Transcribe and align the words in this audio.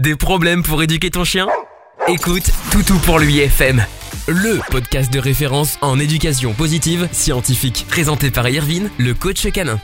Des 0.00 0.16
problèmes 0.16 0.62
pour 0.62 0.82
éduquer 0.82 1.10
ton 1.10 1.24
chien? 1.24 1.46
Écoute 2.08 2.50
Toutou 2.72 2.96
pour 3.00 3.18
lui 3.18 3.40
FM, 3.40 3.84
le 4.28 4.58
podcast 4.70 5.12
de 5.12 5.18
référence 5.18 5.76
en 5.82 5.98
éducation 5.98 6.54
positive 6.54 7.06
scientifique, 7.12 7.84
présenté 7.86 8.30
par 8.30 8.48
Irvine, 8.48 8.88
le 8.96 9.12
coach 9.12 9.46
canin. 9.52 9.78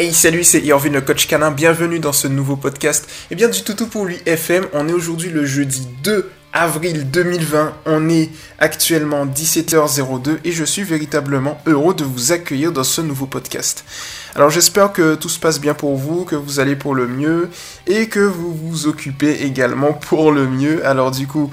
Hey 0.00 0.12
salut, 0.12 0.42
c'est 0.42 0.62
Irvine 0.62 0.94
le 0.94 1.00
coach 1.00 1.28
canin, 1.28 1.52
bienvenue 1.52 2.00
dans 2.00 2.12
ce 2.12 2.26
nouveau 2.26 2.56
podcast. 2.56 3.08
Et 3.30 3.36
bien 3.36 3.48
du 3.48 3.62
Toutou 3.62 3.86
pour 3.86 4.04
lui 4.04 4.16
FM, 4.26 4.66
on 4.72 4.88
est 4.88 4.92
aujourd'hui 4.92 5.30
le 5.30 5.46
jeudi 5.46 5.86
2 6.02 6.28
avril 6.52 7.08
2020, 7.08 7.72
on 7.86 8.08
est 8.08 8.30
actuellement 8.58 9.26
17h02 9.26 10.38
et 10.44 10.50
je 10.50 10.64
suis 10.64 10.82
véritablement 10.82 11.60
heureux 11.66 11.94
de 11.94 12.02
vous 12.02 12.32
accueillir 12.32 12.72
dans 12.72 12.82
ce 12.82 13.00
nouveau 13.00 13.26
podcast. 13.26 13.84
Alors 14.36 14.50
j'espère 14.50 14.92
que 14.92 15.14
tout 15.14 15.28
se 15.28 15.38
passe 15.38 15.60
bien 15.60 15.74
pour 15.74 15.96
vous, 15.96 16.24
que 16.24 16.34
vous 16.34 16.58
allez 16.58 16.74
pour 16.74 16.94
le 16.94 17.06
mieux 17.06 17.48
et 17.86 18.08
que 18.08 18.18
vous 18.18 18.52
vous 18.52 18.86
occupez 18.88 19.44
également 19.44 19.92
pour 19.92 20.32
le 20.32 20.48
mieux. 20.48 20.84
Alors 20.84 21.12
du 21.12 21.28
coup, 21.28 21.52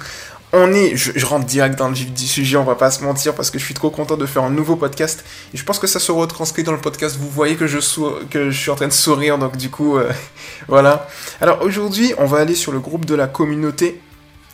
on 0.51 0.73
est, 0.73 0.95
je, 0.95 1.25
rentre 1.25 1.45
direct 1.45 1.77
dans 1.77 1.89
le 1.89 1.93
vif 1.93 2.11
du 2.11 2.25
sujet, 2.25 2.57
on 2.57 2.63
va 2.63 2.75
pas 2.75 2.89
se 2.89 3.03
mentir 3.03 3.35
parce 3.35 3.51
que 3.51 3.59
je 3.59 3.63
suis 3.63 3.75
trop 3.75 3.91
content 3.91 4.17
de 4.17 4.25
faire 4.25 4.43
un 4.43 4.49
nouveau 4.49 4.75
podcast 4.75 5.23
et 5.53 5.57
je 5.57 5.63
pense 5.63 5.77
que 5.77 5.87
ça 5.87 5.99
se 5.99 6.11
retranscrit 6.11 6.63
dans 6.63 6.71
le 6.71 6.79
podcast. 6.79 7.17
Vous 7.19 7.29
voyez 7.29 7.55
que 7.55 7.67
je, 7.67 7.79
suis 7.79 8.71
en 8.71 8.75
train 8.75 8.87
de 8.87 8.93
sourire, 8.93 9.37
donc 9.37 9.57
du 9.57 9.69
coup, 9.69 9.97
euh, 9.97 10.11
voilà. 10.67 11.07
Alors 11.39 11.61
aujourd'hui, 11.61 12.13
on 12.17 12.25
va 12.25 12.39
aller 12.39 12.55
sur 12.55 12.71
le 12.71 12.79
groupe 12.79 13.05
de 13.05 13.13
la 13.13 13.27
communauté 13.27 14.01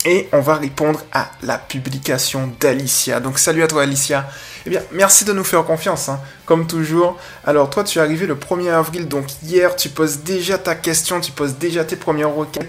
et 0.05 0.27
on 0.33 0.41
va 0.41 0.55
répondre 0.55 1.01
à 1.11 1.31
la 1.43 1.57
publication 1.57 2.51
d'Alicia. 2.59 3.19
Donc 3.19 3.39
salut 3.39 3.63
à 3.63 3.67
toi 3.67 3.83
Alicia. 3.83 4.29
Eh 4.67 4.69
bien, 4.69 4.81
merci 4.91 5.23
de 5.23 5.31
nous 5.31 5.45
faire 5.45 5.63
confiance, 5.63 6.09
hein, 6.09 6.19
comme 6.45 6.67
toujours. 6.67 7.17
Alors 7.45 7.69
toi, 7.69 7.85
tu 7.85 7.99
es 7.99 8.01
arrivé 8.01 8.27
le 8.27 8.35
1er 8.35 8.69
avril, 8.69 9.07
donc 9.07 9.27
hier, 9.41 9.77
tu 9.77 9.87
poses 9.87 10.23
déjà 10.23 10.57
ta 10.57 10.75
question, 10.75 11.21
tu 11.21 11.31
poses 11.31 11.55
déjà 11.55 11.85
tes 11.85 11.95
premières 11.95 12.33
requêtes. 12.33 12.67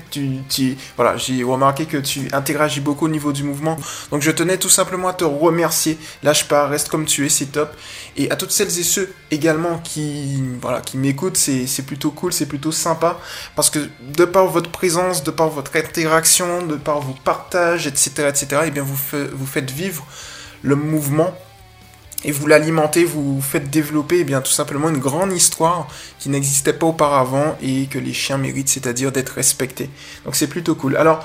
Tu, 0.49 0.77
voilà, 0.95 1.17
j'ai 1.17 1.43
remarqué 1.43 1.87
que 1.87 1.97
tu 1.97 2.29
interagis 2.33 2.79
beaucoup 2.79 3.07
au 3.07 3.09
niveau 3.09 3.33
du 3.33 3.43
mouvement. 3.43 3.77
Donc 4.13 4.23
je 4.23 4.31
tenais 4.31 4.59
tout 4.59 4.69
simplement 4.69 5.09
à 5.09 5.13
te 5.13 5.25
remercier. 5.25 5.99
Lâche 6.23 6.47
pas, 6.47 6.69
reste 6.69 6.89
comme 6.89 7.05
tu 7.05 7.27
es, 7.27 7.29
c'est 7.29 7.47
top. 7.47 7.75
Et 8.17 8.31
à 8.31 8.37
toutes 8.37 8.53
celles 8.53 8.79
et 8.79 8.85
ceux 8.85 9.13
également 9.33 9.79
qui, 9.79 10.41
voilà, 10.63 10.81
qui 10.81 10.99
m'écoutent, 10.99 11.37
c'est 11.37 11.85
plutôt 11.85 12.13
cool, 12.13 12.33
c'est 12.33 12.47
plutôt 12.47 12.71
sympa. 12.71 13.19
Parce 13.57 13.71
que 13.71 13.81
de 14.01 14.25
par 14.25 14.47
votre 14.47 14.71
présence, 14.71 15.25
de 15.25 15.33
par 15.33 15.49
votre 15.49 15.75
interaction, 15.75 16.65
de 16.65 16.77
par 16.77 17.01
vos 17.01 17.17
partages, 17.25 17.89
etc., 17.89 18.29
etc., 18.29 18.63
et 18.67 18.71
bien 18.71 18.85
vous, 18.85 18.99
vous 19.33 19.47
faites 19.47 19.73
vivre 19.73 20.07
le 20.63 20.77
mouvement 20.77 21.37
et 22.25 22.33
vous 22.33 22.47
l'alimentez, 22.49 23.05
vous 23.05 23.41
faites 23.41 23.71
développer 23.71 24.21
eh 24.21 24.25
bien 24.25 24.41
tout 24.41 24.51
simplement 24.51 24.89
une 24.89 24.99
grande 24.99 25.33
histoire 25.33 25.87
qui 26.19 26.29
n'existait 26.29 26.73
pas 26.73 26.87
auparavant 26.87 27.57
et 27.63 27.87
que 27.87 27.99
les 27.99 28.13
chiens 28.13 28.39
méritent, 28.39 28.69
c'est-à-dire 28.69 29.13
d'être 29.13 29.31
respectés. 29.31 29.89
Donc 30.25 30.35
c'est 30.35 30.49
plutôt 30.49 30.75
cool. 30.75 30.97
Alors, 30.97 31.25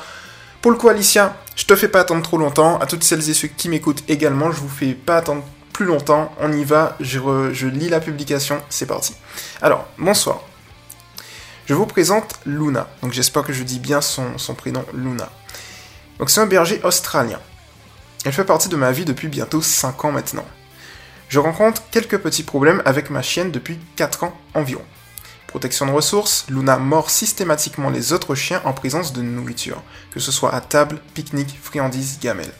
pour 0.61 0.71
le 0.71 0.77
coup, 0.77 0.89
Alicia, 0.89 1.36
je 1.55 1.66
te 1.66 1.75
fais 1.75 1.88
pas 1.88 2.02
attendre 2.02 2.21
trop 2.21 2.38
longtemps. 2.38 2.80
À 2.80 2.86
toutes 2.86 3.03
celles 3.03 3.27
et 3.27 3.33
ceux 3.33 3.47
qui 3.47 3.69
m'écoutent 3.69 4.03
également, 4.08 4.52
je 4.52 4.59
vous 4.59 4.69
fais 4.69 4.94
pas 4.94 5.17
attendre 5.17 5.44
plus 5.73 5.86
longtemps. 5.86 6.31
On 6.39 6.52
y 6.52 6.64
va, 6.64 6.95
je, 6.99 7.67
lis 7.67 7.89
la 7.89 7.99
publication, 7.99 8.61
c'est 8.69 8.86
parti. 8.86 9.16
Alors, 9.61 9.88
bonsoir. 9.97 10.41
Je 11.66 11.73
vous 11.73 11.88
présente 11.88 12.36
Luna. 12.45 12.88
Donc 13.02 13.14
j'espère 13.14 13.44
que 13.44 13.53
je 13.53 13.64
dis 13.64 13.80
bien 13.80 14.02
son, 14.02 14.38
son 14.38 14.53
prénom, 14.53 14.86
Luna. 14.94 15.30
Donc 16.19 16.30
c'est 16.30 16.41
un 16.41 16.45
berger 16.45 16.80
australien. 16.83 17.39
Elle 18.25 18.33
fait 18.33 18.45
partie 18.45 18.69
de 18.69 18.75
ma 18.75 18.91
vie 18.91 19.05
depuis 19.05 19.27
bientôt 19.27 19.61
5 19.61 20.05
ans 20.05 20.11
maintenant. 20.11 20.45
Je 21.34 21.39
rencontre 21.39 21.81
quelques 21.89 22.20
petits 22.20 22.44
problèmes 22.44 22.84
avec 22.86 23.09
ma 23.09 23.23
chienne 23.23 23.50
depuis 23.50 23.80
4 23.95 24.26
ans 24.26 24.38
environ. 24.53 24.84
Protection 25.48 25.88
de 25.88 25.92
ressources, 25.92 26.45
Luna 26.48 26.78
mord 26.78 27.09
systématiquement 27.09 27.89
les 27.89 28.14
autres 28.14 28.36
chiens 28.36 28.62
en 28.66 28.73
présence 28.73 29.14
de 29.14 29.23
nourriture, 29.23 29.81
que 30.11 30.20
ce 30.20 30.31
soit 30.31 30.54
à 30.54 30.61
table, 30.61 31.00
pique-nique, 31.16 31.58
friandises, 31.59 32.20
gamelles. 32.22 32.54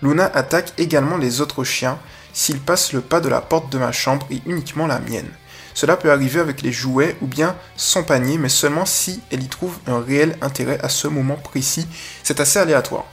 Luna 0.00 0.24
attaque 0.32 0.72
également 0.78 1.18
les 1.18 1.42
autres 1.42 1.62
chiens 1.62 1.98
s'ils 2.32 2.60
passent 2.60 2.94
le 2.94 3.02
pas 3.02 3.20
de 3.20 3.28
la 3.28 3.42
porte 3.42 3.70
de 3.70 3.76
ma 3.76 3.92
chambre 3.92 4.26
et 4.30 4.40
uniquement 4.46 4.86
la 4.86 4.98
mienne. 4.98 5.28
Cela 5.74 5.98
peut 5.98 6.10
arriver 6.10 6.40
avec 6.40 6.62
les 6.62 6.72
jouets 6.72 7.18
ou 7.20 7.26
bien 7.26 7.54
son 7.76 8.02
panier, 8.02 8.38
mais 8.38 8.48
seulement 8.48 8.86
si 8.86 9.20
elle 9.30 9.42
y 9.42 9.48
trouve 9.48 9.76
un 9.86 10.00
réel 10.00 10.38
intérêt 10.40 10.80
à 10.82 10.88
ce 10.88 11.06
moment 11.06 11.36
précis. 11.36 11.86
C'est 12.22 12.40
assez 12.40 12.58
aléatoire. 12.58 13.04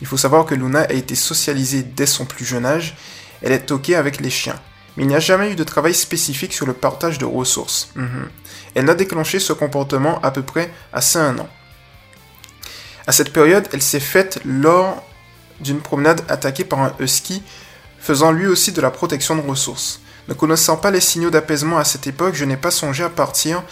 Il 0.00 0.06
faut 0.08 0.16
savoir 0.16 0.44
que 0.44 0.54
Luna 0.56 0.80
a 0.80 0.92
été 0.92 1.14
socialisée 1.14 1.84
dès 1.84 2.06
son 2.06 2.24
plus 2.24 2.44
jeune 2.44 2.66
âge 2.66 2.96
elle 3.42 3.52
est 3.52 3.66
toquée 3.66 3.96
avec 3.96 4.20
les 4.20 4.30
chiens. 4.30 4.58
Mais 4.96 5.04
il 5.04 5.08
n'y 5.08 5.14
a 5.14 5.20
jamais 5.20 5.52
eu 5.52 5.56
de 5.56 5.64
travail 5.64 5.94
spécifique 5.94 6.52
sur 6.52 6.66
le 6.66 6.72
partage 6.72 7.18
de 7.18 7.24
ressources. 7.24 7.90
Mhm. 7.94 8.28
Elle 8.74 8.84
n'a 8.86 8.94
déclenché 8.94 9.38
ce 9.38 9.52
comportement 9.52 10.20
à 10.22 10.30
peu 10.30 10.42
près 10.42 10.72
à 10.92 11.00
5 11.00 11.40
ans. 11.40 11.48
À 13.06 13.12
cette 13.12 13.32
période, 13.32 13.68
elle 13.72 13.82
s'est 13.82 14.00
faite 14.00 14.40
lors 14.44 15.02
d'une 15.60 15.80
promenade 15.80 16.22
attaquée 16.28 16.64
par 16.64 16.80
un 16.80 16.94
husky, 16.98 17.42
faisant 17.98 18.32
lui 18.32 18.46
aussi 18.46 18.72
de 18.72 18.80
la 18.80 18.90
protection 18.90 19.36
de 19.36 19.46
ressources. 19.46 20.00
Ne 20.28 20.34
connaissant 20.34 20.76
pas 20.76 20.90
les 20.90 21.00
signaux 21.00 21.30
d'apaisement 21.30 21.78
à 21.78 21.84
cette 21.84 22.06
époque, 22.06 22.34
je 22.34 22.44
n'ai 22.44 22.56
pas 22.56 22.70
songé 22.70 23.04
à 23.04 23.08
partir 23.08 23.62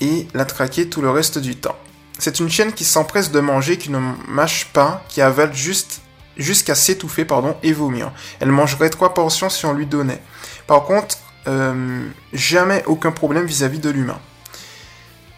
et 0.00 0.26
la 0.34 0.44
traquer 0.44 0.88
tout 0.88 1.02
le 1.02 1.10
reste 1.10 1.38
du 1.38 1.56
temps. 1.56 1.76
C'est 2.18 2.40
une 2.40 2.50
chienne 2.50 2.72
qui 2.72 2.84
s'empresse 2.84 3.30
de 3.30 3.40
manger, 3.40 3.78
qui 3.78 3.90
ne 3.90 3.98
mâche 4.28 4.66
pas, 4.72 5.02
qui 5.08 5.22
avale 5.22 5.54
juste 5.54 6.02
jusqu'à 6.36 6.74
s'étouffer 6.74 7.24
pardon, 7.24 7.56
et 7.62 7.72
vomir. 7.72 8.12
Elle 8.40 8.50
mangerait 8.50 8.90
trois 8.90 9.14
portions 9.14 9.50
si 9.50 9.66
on 9.66 9.72
lui 9.72 9.86
donnait. 9.86 10.22
Par 10.66 10.84
contre, 10.84 11.16
euh, 11.48 12.06
jamais 12.32 12.82
aucun 12.86 13.12
problème 13.12 13.46
vis-à-vis 13.46 13.78
de 13.78 13.90
l'humain. 13.90 14.18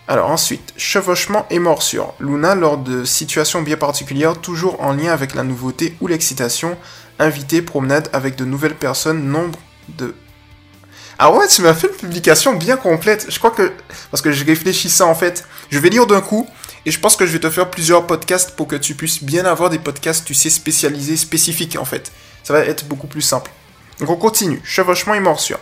Alors 0.08 0.30
ensuite, 0.30 0.74
chevauchement 0.76 1.46
et 1.48 1.58
morsure. 1.58 2.12
Luna, 2.18 2.54
lors 2.54 2.76
de 2.76 3.04
situations 3.04 3.62
bien 3.62 3.76
particulières, 3.76 4.36
toujours 4.36 4.82
en 4.82 4.92
lien 4.92 5.12
avec 5.12 5.34
la 5.34 5.44
nouveauté 5.44 5.96
ou 6.00 6.08
l'excitation, 6.08 6.76
invité, 7.18 7.62
promenade 7.62 8.08
avec 8.12 8.36
de 8.36 8.44
nouvelles 8.44 8.74
personnes, 8.74 9.24
nombre 9.28 9.58
de... 9.88 10.14
Ah 11.18 11.32
ouais, 11.32 11.46
tu 11.46 11.62
m'as 11.62 11.72
fait 11.72 11.86
une 11.86 11.94
publication 11.94 12.54
bien 12.54 12.76
complète. 12.76 13.26
Je 13.28 13.38
crois 13.38 13.52
que... 13.52 13.72
Parce 14.10 14.22
que 14.22 14.32
je 14.32 14.44
réfléchissais 14.44 15.04
en 15.04 15.14
fait. 15.14 15.44
Je 15.70 15.78
vais 15.78 15.88
lire 15.88 16.06
d'un 16.06 16.20
coup. 16.20 16.48
Et 16.84 16.90
je 16.90 16.98
pense 16.98 17.16
que 17.16 17.26
je 17.26 17.32
vais 17.32 17.40
te 17.40 17.50
faire 17.50 17.70
plusieurs 17.70 18.06
podcasts 18.06 18.56
pour 18.56 18.66
que 18.66 18.76
tu 18.76 18.94
puisses 18.94 19.22
bien 19.22 19.44
avoir 19.44 19.70
des 19.70 19.78
podcasts, 19.78 20.24
tu 20.24 20.34
sais, 20.34 20.50
spécialisés, 20.50 21.16
spécifiques 21.16 21.76
en 21.78 21.84
fait. 21.84 22.12
Ça 22.42 22.52
va 22.52 22.60
être 22.60 22.86
beaucoup 22.86 23.06
plus 23.06 23.20
simple. 23.20 23.50
Donc 24.00 24.10
on 24.10 24.16
continue. 24.16 24.60
Chevauchement 24.64 25.14
et 25.14 25.20
morsure. 25.20 25.60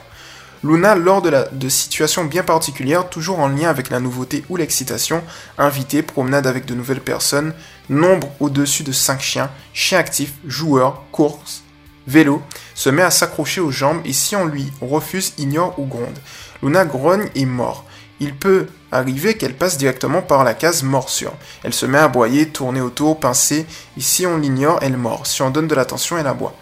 Luna, 0.63 0.95
lors 0.95 1.23
de, 1.23 1.31
la, 1.31 1.45
de 1.45 1.69
situations 1.69 2.25
bien 2.25 2.43
particulières, 2.43 3.09
toujours 3.09 3.39
en 3.39 3.49
lien 3.49 3.69
avec 3.69 3.89
la 3.89 4.01
nouveauté 4.01 4.45
ou 4.51 4.57
l'excitation, 4.57 5.23
invité, 5.57 6.03
promenade 6.03 6.47
avec 6.47 6.67
de 6.67 6.75
nouvelles 6.75 7.01
personnes, 7.01 7.55
nombre 7.89 8.29
au-dessus 8.41 8.83
de 8.83 8.93
5 8.93 9.21
chiens, 9.21 9.51
chien 9.73 9.99
actif, 9.99 10.33
joueur, 10.47 11.03
course, 11.13 11.63
vélo, 12.07 12.43
se 12.75 12.91
met 12.91 13.03
à 13.03 13.11
s'accrocher 13.11 13.63
aux 13.63 13.71
jambes 13.71 14.03
et 14.05 14.13
si 14.13 14.37
on 14.37 14.45
lui 14.45 14.71
refuse, 14.83 15.33
ignore 15.39 15.79
ou 15.79 15.87
gronde. 15.87 16.19
Luna 16.63 16.85
grogne 16.85 17.31
et 17.35 17.47
mord 17.47 17.87
il 18.21 18.35
peut 18.35 18.67
arriver 18.93 19.37
qu'elle 19.37 19.55
passe 19.55 19.77
directement 19.77 20.23
par 20.23 20.45
la 20.45 20.55
case 20.55 20.83
morsure. 20.83 21.35
Elle 21.63 21.75
se 21.75 21.87
met 21.87 21.99
à 21.99 22.05
aboyer, 22.05 22.49
tourner 22.49 22.81
autour, 22.81 23.21
pincer, 23.21 23.67
et 23.97 24.01
si 24.01 24.27
on 24.27 24.37
l'ignore, 24.37 24.79
elle 24.83 24.97
mord. 24.97 25.27
Si 25.27 25.43
on 25.43 25.51
donne 25.51 25.69
de 25.69 25.75
l'attention, 25.75 26.19
elle 26.19 26.27
aboie. 26.27 26.55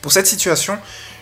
Pour 0.00 0.12
cette 0.12 0.26
situation, 0.26 0.78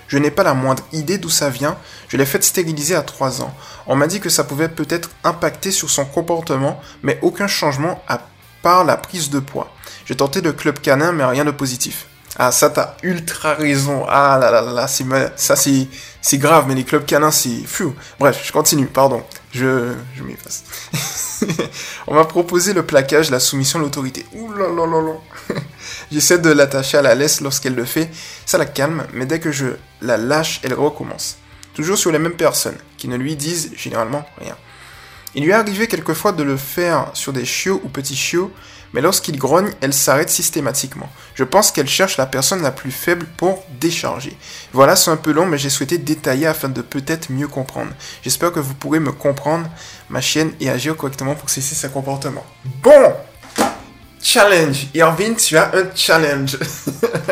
je 0.09 0.19
n'ai 0.19 0.31
pas 0.31 0.43
la 0.43 0.55
moindre 0.55 0.83
idée 0.93 1.19
d'où 1.19 1.31
ça 1.31 1.51
vient, 1.51 1.77
je 2.09 2.17
l'ai 2.17 2.27
faite 2.27 2.43
stériliser 2.43 2.97
à 2.97 3.03
3 3.03 3.43
ans. 3.43 3.55
On 3.87 3.95
m'a 3.95 4.09
dit 4.09 4.21
que 4.21 4.29
ça 4.29 4.43
pouvait 4.43 4.69
peut-être 4.69 5.11
impacter 5.23 5.71
sur 5.71 5.89
son 5.89 6.05
comportement, 6.05 6.81
mais 7.03 7.19
aucun 7.23 7.47
changement 7.47 8.03
à 8.09 8.21
part 8.63 8.85
la 8.85 8.97
prise 8.97 9.31
de 9.31 9.39
poids. 9.39 9.73
J'ai 10.07 10.17
tenté 10.17 10.41
le 10.41 10.53
club 10.53 10.81
canin, 10.81 11.13
mais 11.13 11.25
rien 11.25 11.45
de 11.45 11.51
positif. 11.53 12.07
Ah, 12.37 12.53
ça, 12.53 12.71
t'as 12.71 12.97
ultra 13.03 13.55
raison. 13.55 14.05
Ah 14.09 14.39
là 14.41 14.51
là 14.51 14.63
là, 14.63 14.89
c'est 14.89 15.05
ça, 15.37 15.55
c'est 15.57 16.39
grave, 16.39 16.65
mais 16.67 16.75
les 16.75 16.85
clubs 16.85 17.05
canins, 17.05 17.31
c'est 17.31 17.65
fou. 17.67 17.95
Bref, 18.19 18.41
je 18.45 18.53
continue, 18.53 18.87
pardon. 18.87 19.23
Je, 19.53 19.95
je 20.17 20.23
m'efface. 20.23 20.65
On 22.07 22.15
m'a 22.15 22.25
proposé 22.25 22.73
le 22.73 22.85
plaquage, 22.85 23.31
la 23.31 23.41
soumission 23.41 23.79
l'autorité. 23.79 24.25
Ouh 24.35 24.53
là 24.53 24.69
là 24.69 24.87
là 24.87 25.01
là. 25.03 25.57
J'essaie 26.13 26.39
de 26.39 26.51
l'attacher 26.51 26.99
à 26.99 27.03
la 27.03 27.15
laisse 27.15 27.41
lorsqu'elle 27.41 27.75
le 27.75 27.85
fait. 27.85 28.11
Ça 28.47 28.59
la 28.59 28.67
calme, 28.67 29.07
mais 29.13 29.27
dès 29.27 29.41
que 29.41 29.51
je 29.51 29.67
la 30.03 30.17
lâche, 30.17 30.61
elle 30.63 30.75
recommence. 30.75 31.39
Toujours 31.75 31.99
sur 31.99 32.13
les 32.13 32.19
mêmes 32.19 32.37
personnes, 32.37 32.79
qui 32.97 33.09
ne 33.09 33.17
lui 33.17 33.37
disent 33.37 33.73
généralement 33.77 34.25
rien. 34.39 34.57
Il 35.35 35.45
lui 35.45 35.51
est 35.51 35.55
arrivé 35.55 35.87
quelquefois 35.87 36.33
de 36.33 36.43
le 36.43 36.57
faire 36.57 37.11
sur 37.15 37.33
des 37.33 37.45
chiots 37.45 37.81
ou 37.85 37.89
petits 37.89 38.17
chiots, 38.17 38.53
mais 38.93 39.01
lorsqu'il 39.01 39.39
grogne, 39.39 39.71
elle 39.81 39.93
s'arrête 39.93 40.31
systématiquement. 40.31 41.09
Je 41.35 41.45
pense 41.45 41.71
qu'elle 41.71 41.89
cherche 41.89 42.17
la 42.17 42.27
personne 42.27 42.63
la 42.63 42.71
plus 42.71 42.91
faible 42.91 43.27
pour 43.37 43.65
décharger. 43.81 44.37
Voilà, 44.73 44.97
c'est 44.97 45.11
un 45.11 45.17
peu 45.17 45.33
long, 45.33 45.47
mais 45.47 45.59
j'ai 45.59 45.71
souhaité 45.71 45.99
détailler 45.99 46.47
afin 46.47 46.69
de 46.69 46.83
peut-être 46.83 47.31
mieux 47.31 47.49
comprendre. 47.49 47.93
J'espère 48.23 48.53
que 48.53 48.61
vous 48.61 48.75
pourrez 48.75 49.01
me 49.01 49.13
comprendre, 49.13 49.69
ma 50.09 50.21
chienne, 50.21 50.53
et 50.61 50.71
agir 50.71 50.97
correctement 50.97 51.35
pour 51.35 51.51
cesser 51.51 51.75
ce 51.75 51.87
comportement. 51.87 52.45
Bon 52.83 53.15
Challenge 54.23 54.87
Irvine, 54.95 55.37
tu 55.37 55.57
as 55.57 55.71
un 55.75 55.85
challenge 55.95 56.59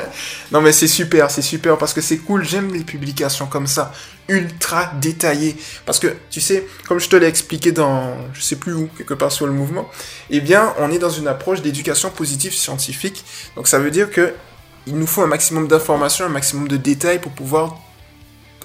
Non 0.50 0.62
mais 0.62 0.72
c'est 0.72 0.88
super, 0.88 1.30
c'est 1.30 1.42
super 1.42 1.76
parce 1.76 1.92
que 1.92 2.00
c'est 2.00 2.18
cool, 2.18 2.42
j'aime 2.42 2.72
les 2.72 2.84
publications 2.84 3.46
comme 3.46 3.66
ça, 3.66 3.92
ultra 4.28 4.92
détaillées. 5.00 5.56
Parce 5.84 5.98
que, 5.98 6.16
tu 6.30 6.40
sais, 6.40 6.66
comme 6.86 6.98
je 6.98 7.08
te 7.08 7.16
l'ai 7.16 7.26
expliqué 7.26 7.70
dans, 7.70 8.16
je 8.32 8.40
sais 8.40 8.56
plus 8.56 8.72
où, 8.72 8.88
quelque 8.96 9.14
part 9.14 9.30
sur 9.30 9.46
le 9.46 9.52
mouvement, 9.52 9.90
eh 10.30 10.40
bien, 10.40 10.74
on 10.78 10.90
est 10.90 10.98
dans 10.98 11.10
une 11.10 11.28
approche 11.28 11.60
d'éducation 11.60 12.10
positive 12.10 12.54
scientifique. 12.54 13.24
Donc 13.56 13.68
ça 13.68 13.78
veut 13.78 13.90
dire 13.90 14.10
que 14.10 14.32
il 14.86 14.94
nous 14.96 15.06
faut 15.06 15.20
un 15.22 15.26
maximum 15.26 15.68
d'informations, 15.68 16.24
un 16.24 16.30
maximum 16.30 16.66
de 16.66 16.78
détails 16.78 17.18
pour 17.18 17.32
pouvoir, 17.32 17.76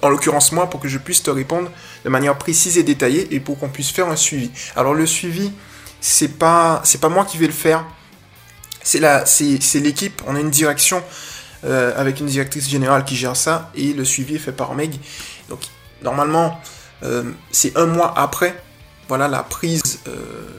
en 0.02 0.08
l'occurrence 0.08 0.54
moi, 0.54 0.70
pour 0.70 0.80
que 0.80 0.88
je 0.88 0.98
puisse 0.98 1.22
te 1.22 1.30
répondre 1.30 1.70
de 2.06 2.10
manière 2.10 2.38
précise 2.38 2.78
et 2.78 2.84
détaillée 2.84 3.34
et 3.36 3.42
pour 3.42 3.60
qu'on 3.60 3.68
puisse 3.68 3.92
faire 3.92 4.08
un 4.08 4.16
suivi. 4.16 4.52
Alors 4.78 4.94
le 4.94 5.06
suivi, 5.06 5.52
c'est 6.00 6.40
pas, 6.40 6.82
c'est 6.86 7.02
pas 7.02 7.10
moi 7.10 7.26
qui 7.26 7.38
vais 7.38 7.48
le 7.48 7.54
faire. 7.54 7.86
C'est 8.84 9.00
la, 9.00 9.26
c'est, 9.26 9.62
c'est 9.62 9.80
l'équipe. 9.80 10.22
On 10.28 10.36
a 10.36 10.40
une 10.40 10.50
direction 10.50 11.04
euh, 11.66 11.94
avec 11.96 12.20
une 12.20 12.28
directrice 12.28 12.70
générale 12.70 13.06
qui 13.06 13.16
gère 13.16 13.36
ça 13.36 13.72
et 13.76 13.94
le 13.94 14.06
suivi 14.06 14.36
est 14.36 14.40
fait 14.40 14.52
par 14.52 14.76
Meg. 14.76 14.96
Donc 15.50 15.60
normalement, 16.04 16.60
euh, 17.04 17.24
c'est 17.52 17.78
un 17.78 17.86
mois 17.86 18.14
après 18.18 18.62
voilà 19.08 19.28
la 19.28 19.44
prise 19.44 20.00
euh, 20.08 20.12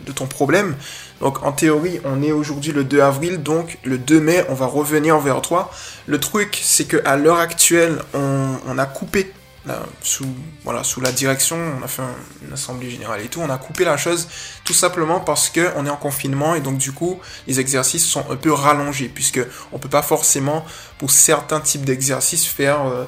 de 0.06 0.12
ton 0.12 0.26
problème. 0.26 0.76
Donc 1.20 1.42
en 1.44 1.52
théorie, 1.52 2.00
on 2.04 2.22
est 2.22 2.32
aujourd'hui 2.32 2.72
le 2.72 2.84
2 2.84 3.00
avril, 3.00 3.42
donc 3.42 3.78
le 3.84 3.98
2 3.98 4.20
mai, 4.20 4.44
on 4.48 4.54
va 4.54 4.66
revenir 4.66 5.18
vers 5.18 5.40
toi. 5.40 5.70
Le 6.06 6.20
truc, 6.20 6.60
c'est 6.62 6.84
que 6.84 7.00
à 7.04 7.16
l'heure 7.16 7.38
actuelle, 7.38 7.98
on, 8.12 8.78
a 8.78 8.86
coupé 8.86 9.32
sous, 10.02 11.00
la 11.00 11.12
direction, 11.12 11.56
on 11.80 11.82
a 11.82 11.88
fait 11.88 12.02
une 12.46 12.52
assemblée 12.52 12.90
générale 12.90 13.22
et 13.22 13.28
tout, 13.28 13.40
on 13.40 13.48
a 13.48 13.56
coupé 13.56 13.84
la 13.84 13.96
chose 13.96 14.28
tout 14.64 14.74
simplement 14.74 15.20
parce 15.20 15.48
qu'on 15.48 15.86
est 15.86 15.90
en 15.90 15.96
confinement 15.96 16.54
et 16.54 16.60
donc 16.60 16.78
du 16.78 16.92
coup 16.92 17.18
les 17.46 17.60
exercices 17.60 18.04
sont 18.04 18.24
un 18.30 18.36
peu 18.36 18.52
rallongés 18.52 19.08
puisque 19.08 19.40
on 19.72 19.78
peut 19.78 19.88
pas 19.88 20.02
forcément 20.02 20.64
pour 20.98 21.10
certains 21.10 21.60
types 21.60 21.84
d'exercices 21.84 22.46
faire 22.46 22.86
euh, 22.86 23.04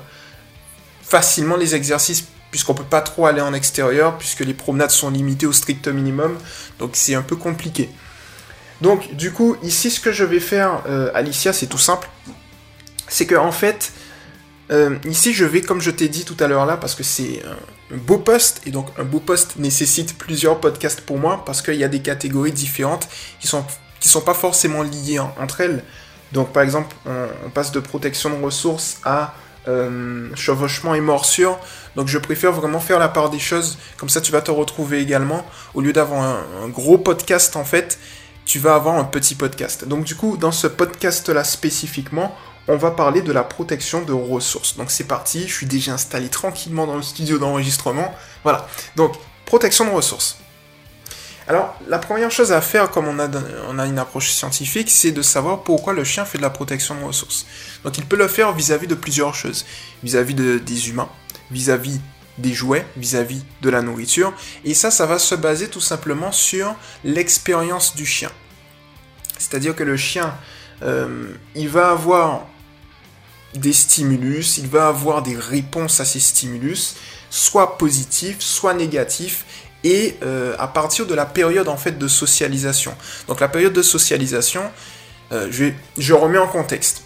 facilement 1.03 1.57
les 1.57 1.75
exercices 1.75 2.25
puisqu'on 2.51 2.75
peut 2.75 2.85
pas 2.85 3.03
trop 3.03 3.27
aller 3.27 3.43
en 3.43 3.53
extérieur 3.53 4.17
puisque 4.17 4.41
les 4.41 4.55
promenades 4.55 4.91
sont 4.91 5.11
limitées 5.11 5.47
au 5.47 5.53
strict 5.53 5.89
minimum. 5.89 6.39
Donc 6.79 6.93
c'est 6.95 7.15
un 7.15 7.23
peu 7.23 7.37
compliqué. 7.37 7.91
Donc 8.81 9.15
du 9.15 9.33
coup 9.33 9.57
ici 9.63 9.91
ce 9.91 10.01
que 10.01 10.13
je 10.13 10.25
vais 10.25 10.41
faire 10.41 10.83
euh, 10.89 11.11
Alicia 11.15 11.53
c'est 11.53 11.67
tout 11.67 11.79
simple. 11.79 12.09
C'est 13.09 13.27
que 13.27 13.35
en 13.35 13.53
fait 13.53 13.93
euh, 14.71 14.97
ici, 15.05 15.33
je 15.33 15.45
vais, 15.45 15.61
comme 15.61 15.81
je 15.81 15.91
t'ai 15.91 16.09
dit 16.09 16.25
tout 16.25 16.37
à 16.41 16.49
l'heure 16.49 16.67
là, 16.67 16.77
parce 16.77 16.95
que 16.95 17.03
c'est 17.03 17.43
un, 17.45 17.97
beau 17.97 18.19
poste, 18.19 18.63
et 18.67 18.71
donc 18.71 18.89
un 18.99 19.05
beau 19.05 19.21
poste 19.21 19.57
nécessite 19.57 20.19
plusieurs 20.19 20.61
podcasts 20.61 21.01
pour 21.01 21.19
moi, 21.19 21.45
parce 21.45 21.63
qu'il 21.63 21.77
y 21.77 21.85
a 21.85 21.89
des 21.89 22.01
catégories 22.01 22.53
différentes 22.53 23.09
qui 23.41 23.47
sont, 23.47 23.65
qui 24.01 24.09
sont 24.09 24.23
pas 24.23 24.35
forcément 24.35 24.83
liées 24.83 25.21
entre 25.21 25.61
elles. 25.61 25.85
Donc, 26.33 26.53
par 26.53 26.65
exemple, 26.65 26.95
on, 27.07 27.51
passe 27.51 27.71
de 27.71 27.79
protection 27.79 28.31
de 28.31 28.45
ressources 28.45 28.99
à 29.05 29.35
euh, 29.69 30.29
chevauchement 30.35 30.95
et 30.95 31.01
morsure. 31.01 31.57
Donc, 31.95 32.09
je 32.09 32.19
préfère 32.19 32.51
vraiment 32.51 32.81
faire 32.81 32.99
la 32.99 33.09
part 33.09 33.31
des 33.31 33.39
choses. 33.39 33.79
Comme 33.97 34.09
ça, 34.09 34.21
tu 34.21 34.33
vas 34.33 34.41
te 34.41 34.51
retrouver 34.51 35.01
également. 35.01 35.47
Au 35.75 35.81
lieu 35.81 35.93
d'avoir 35.93 36.23
un 36.23 36.69
gros 36.69 36.99
podcast, 36.99 37.55
en 37.55 37.65
fait, 37.65 38.01
tu 38.45 38.59
vas 38.59 38.75
avoir 38.75 38.97
un 38.97 39.05
petit 39.05 39.37
podcast. 39.37 39.87
Donc, 39.87 40.05
du 40.05 40.17
coup, 40.17 40.37
dans 40.37 40.53
ce 40.53 40.67
podcast-là 40.67 41.45
spécifiquement, 41.45 42.35
on 42.69 42.77
va 42.77 42.91
parler 42.91 43.23
de 43.23 43.33
la 43.33 43.45
protection 43.45 44.03
de 44.03 44.13
ressources. 44.13 44.77
Donc 44.77 44.91
c'est 44.91 45.05
parti, 45.05 45.47
je 45.49 45.53
suis 45.53 45.67
déjà 45.67 45.93
installé 45.93 46.29
tranquillement 46.29 46.87
dans 46.87 46.97
le 46.97 47.03
studio 47.03 47.39
d'enregistrement. 47.39 48.15
Voilà, 48.43 48.67
donc 48.97 49.15
protection 49.45 49.85
de 49.85 49.91
ressources. 49.91 50.39
Alors 51.49 51.77
la 51.87 51.99
première 51.99 52.31
chose 52.31 52.51
à 52.51 52.61
faire, 52.61 52.91
comme 52.91 53.07
on 53.07 53.19
a, 53.79 53.87
une 53.87 53.99
approche 53.99 54.31
scientifique, 54.31 54.91
c'est 54.91 55.13
de 55.13 55.23
savoir 55.23 55.63
pourquoi 55.63 55.93
le 55.93 56.03
chien 56.03 56.25
fait 56.25 56.39
de 56.39 56.43
la 56.43 56.51
protection 56.51 56.97
de 56.97 57.05
ressources. 57.05 57.47
Donc 57.85 57.99
il 57.99 58.05
peut 58.05 58.17
le 58.17 58.29
faire 58.29 58.53
vis-à-vis 58.53 58.89
de 58.89 58.97
plusieurs 58.97 59.35
choses. 59.35 59.65
Vis-à-vis 60.03 60.35
des 60.35 60.89
humains, 60.89 61.09
vis-à-vis 61.51 62.01
des 62.39 62.53
jouets, 62.53 62.85
vis-à-vis 62.97 63.45
de 63.63 63.71
la 63.71 63.81
nourriture. 63.81 64.33
Et 64.65 64.75
ça, 64.75 64.91
ça 64.91 65.07
va 65.07 65.19
se 65.19 65.35
baser 65.35 65.69
tout 65.69 65.81
simplement 65.81 66.33
sur 66.33 66.75
l'expérience 67.05 67.95
du 67.95 68.05
chien. 68.05 68.31
C'est-à-dire 69.39 69.75
que 69.75 69.85
le 69.85 69.97
chien, 69.97 70.35
euh, 70.83 71.29
il 71.55 71.69
va 71.69 71.91
avoir 71.91 72.47
des 73.59 73.73
stimulus, 73.73 74.59
il 74.59 74.69
va 74.69 74.89
avoir 74.89 75.23
des 75.23 75.37
réponses 75.37 76.01
à 76.01 76.05
ces 76.05 76.21
stimulus, 76.21 76.97
soit 77.31 77.79
positifs, 77.79 78.41
soit 78.41 78.75
négatifs, 78.75 79.45
et 79.85 80.17
euh, 80.23 80.57
à 80.59 80.67
partir 80.67 81.07
de 81.07 81.15
la 81.15 81.27
période 81.27 81.69
en 81.69 81.77
fait 81.77 81.99
de 81.99 82.09
socialisation. 82.09 82.95
Donc 83.29 83.41
la 83.41 83.49
période 83.49 83.73
de 83.73 83.83
socialisation, 83.83 84.63
euh, 85.33 85.49
je, 85.51 86.13
remets 86.13 86.39
en 86.39 86.49
contexte 86.49 87.05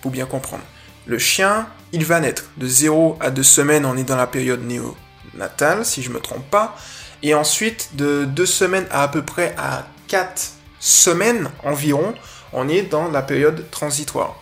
pour 0.00 0.10
bien 0.10 0.26
comprendre. 0.26 0.62
Le 1.06 1.18
chien, 1.18 1.66
il 1.92 2.04
va 2.04 2.20
naître 2.20 2.44
de 2.56 2.66
0 2.68 3.18
à 3.20 3.30
2 3.30 3.42
semaines, 3.42 3.84
on 3.84 3.96
est 3.96 4.04
dans 4.04 4.16
la 4.16 4.28
période 4.28 4.62
néonatale, 4.64 5.84
si 5.84 6.02
je 6.02 6.08
ne 6.10 6.14
me 6.14 6.20
trompe 6.20 6.48
pas, 6.50 6.76
et 7.22 7.34
ensuite 7.34 7.90
de 7.94 8.24
2 8.24 8.46
semaines 8.46 8.86
à 8.90 9.02
à 9.02 9.08
peu 9.08 9.22
près 9.22 9.54
à 9.58 9.86
4 10.08 10.52
semaines 10.78 11.50
environ, 11.64 12.14
on 12.52 12.68
est 12.68 12.82
dans 12.82 13.10
la 13.10 13.22
période 13.22 13.68
transitoire. 13.70 14.36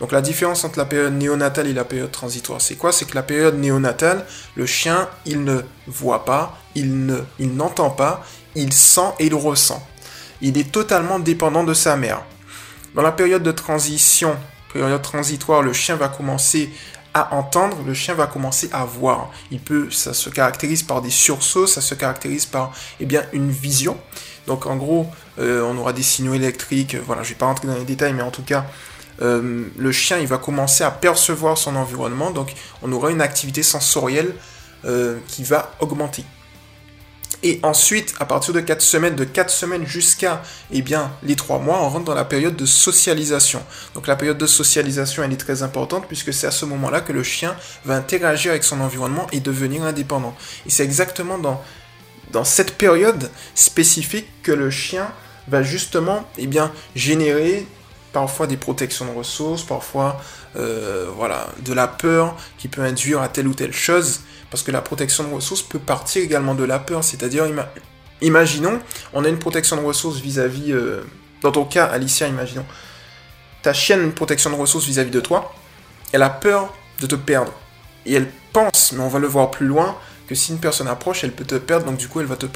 Donc 0.00 0.12
la 0.12 0.20
différence 0.20 0.64
entre 0.64 0.78
la 0.78 0.84
période 0.84 1.14
néonatale 1.14 1.68
et 1.68 1.72
la 1.72 1.84
période 1.84 2.10
transitoire, 2.10 2.60
c'est 2.60 2.74
quoi? 2.74 2.92
C'est 2.92 3.04
que 3.04 3.14
la 3.14 3.22
période 3.22 3.58
néonatale, 3.58 4.26
le 4.56 4.66
chien, 4.66 5.08
il 5.24 5.44
ne 5.44 5.60
voit 5.86 6.24
pas, 6.24 6.58
il 6.74 7.06
ne, 7.06 7.20
il 7.38 7.54
n'entend 7.54 7.90
pas, 7.90 8.24
il 8.54 8.72
sent 8.72 9.12
et 9.20 9.26
il 9.26 9.34
ressent. 9.34 9.86
Il 10.40 10.58
est 10.58 10.70
totalement 10.70 11.18
dépendant 11.18 11.64
de 11.64 11.74
sa 11.74 11.96
mère. 11.96 12.22
Dans 12.94 13.02
la 13.02 13.12
période 13.12 13.42
de 13.42 13.52
transition, 13.52 14.36
période 14.72 15.02
transitoire, 15.02 15.62
le 15.62 15.72
chien 15.72 15.96
va 15.96 16.08
commencer 16.08 16.70
à 17.14 17.32
entendre, 17.34 17.78
le 17.86 17.94
chien 17.94 18.14
va 18.14 18.26
commencer 18.26 18.68
à 18.72 18.84
voir. 18.84 19.30
Il 19.52 19.60
peut, 19.60 19.90
ça 19.90 20.12
se 20.12 20.28
caractérise 20.28 20.82
par 20.82 21.00
des 21.00 21.10
sursauts, 21.10 21.68
ça 21.68 21.80
se 21.80 21.94
caractérise 21.94 22.44
par, 22.44 22.72
eh 22.98 23.06
bien, 23.06 23.22
une 23.32 23.50
vision. 23.50 23.96
Donc 24.48 24.66
en 24.66 24.76
gros, 24.76 25.06
euh, 25.38 25.62
on 25.62 25.78
aura 25.78 25.92
des 25.92 26.02
signaux 26.02 26.34
électriques. 26.34 26.96
Voilà, 27.06 27.22
je 27.22 27.30
vais 27.30 27.34
pas 27.36 27.46
rentrer 27.46 27.68
dans 27.68 27.76
les 27.76 27.84
détails, 27.84 28.12
mais 28.12 28.22
en 28.22 28.32
tout 28.32 28.42
cas, 28.42 28.66
euh, 29.22 29.64
le 29.76 29.92
chien 29.92 30.18
il 30.18 30.26
va 30.26 30.38
commencer 30.38 30.84
à 30.84 30.90
percevoir 30.90 31.56
son 31.58 31.76
environnement, 31.76 32.30
donc 32.30 32.54
on 32.82 32.90
aura 32.92 33.10
une 33.10 33.20
activité 33.20 33.62
sensorielle 33.62 34.34
euh, 34.84 35.18
qui 35.28 35.44
va 35.44 35.72
augmenter. 35.80 36.24
Et 37.42 37.60
ensuite, 37.62 38.14
à 38.20 38.24
partir 38.24 38.54
de 38.54 38.60
4 38.60 38.80
semaines, 38.80 39.16
de 39.16 39.24
4 39.24 39.50
semaines 39.50 39.86
jusqu'à 39.86 40.42
eh 40.70 40.80
bien, 40.80 41.12
les 41.22 41.36
3 41.36 41.58
mois, 41.58 41.78
on 41.82 41.90
rentre 41.90 42.06
dans 42.06 42.14
la 42.14 42.24
période 42.24 42.56
de 42.56 42.64
socialisation. 42.64 43.62
Donc 43.94 44.06
la 44.06 44.16
période 44.16 44.38
de 44.38 44.46
socialisation, 44.46 45.22
elle 45.22 45.32
est 45.32 45.36
très 45.36 45.62
importante 45.62 46.06
puisque 46.06 46.32
c'est 46.32 46.46
à 46.46 46.50
ce 46.50 46.64
moment-là 46.64 47.02
que 47.02 47.12
le 47.12 47.22
chien 47.22 47.54
va 47.84 47.96
interagir 47.96 48.52
avec 48.52 48.64
son 48.64 48.80
environnement 48.80 49.26
et 49.30 49.40
devenir 49.40 49.82
indépendant. 49.82 50.34
Et 50.64 50.70
c'est 50.70 50.84
exactement 50.84 51.36
dans, 51.36 51.62
dans 52.32 52.44
cette 52.44 52.78
période 52.78 53.30
spécifique 53.54 54.26
que 54.42 54.52
le 54.52 54.70
chien 54.70 55.12
va 55.48 55.62
justement 55.62 56.24
eh 56.38 56.46
bien, 56.46 56.72
générer 56.96 57.66
parfois 58.14 58.46
des 58.46 58.56
protections 58.56 59.04
de 59.04 59.10
ressources, 59.10 59.64
parfois 59.64 60.20
euh, 60.56 61.06
voilà, 61.16 61.48
de 61.64 61.74
la 61.74 61.88
peur 61.88 62.36
qui 62.56 62.68
peut 62.68 62.80
induire 62.80 63.20
à 63.20 63.28
telle 63.28 63.48
ou 63.48 63.54
telle 63.54 63.72
chose, 63.72 64.20
parce 64.50 64.62
que 64.62 64.70
la 64.70 64.80
protection 64.80 65.24
de 65.24 65.34
ressources 65.34 65.62
peut 65.62 65.80
partir 65.80 66.22
également 66.22 66.54
de 66.54 66.62
la 66.62 66.78
peur, 66.78 67.02
c'est-à-dire, 67.02 67.44
imaginons, 68.22 68.78
on 69.12 69.24
a 69.24 69.28
une 69.28 69.40
protection 69.40 69.76
de 69.76 69.82
ressources 69.82 70.18
vis-à-vis, 70.18 70.72
euh, 70.72 71.02
dans 71.42 71.50
ton 71.50 71.64
cas, 71.64 71.86
Alicia, 71.86 72.28
imaginons, 72.28 72.64
ta 73.62 73.72
chienne 73.72 74.02
une 74.02 74.12
protection 74.12 74.50
de 74.50 74.54
ressources 74.54 74.86
vis-à-vis 74.86 75.10
de 75.10 75.20
toi, 75.20 75.52
elle 76.12 76.22
a 76.22 76.30
peur 76.30 76.72
de 77.00 77.06
te 77.06 77.16
perdre, 77.16 77.52
et 78.06 78.14
elle 78.14 78.28
pense, 78.52 78.92
mais 78.92 79.02
on 79.02 79.08
va 79.08 79.18
le 79.18 79.26
voir 79.26 79.50
plus 79.50 79.66
loin, 79.66 79.96
que 80.28 80.36
si 80.36 80.52
une 80.52 80.60
personne 80.60 80.86
approche, 80.86 81.24
elle 81.24 81.32
peut 81.32 81.44
te 81.44 81.56
perdre, 81.56 81.86
donc 81.86 81.96
du 81.96 82.06
coup, 82.06 82.20
elle 82.20 82.26
va 82.26 82.36
te 82.36 82.46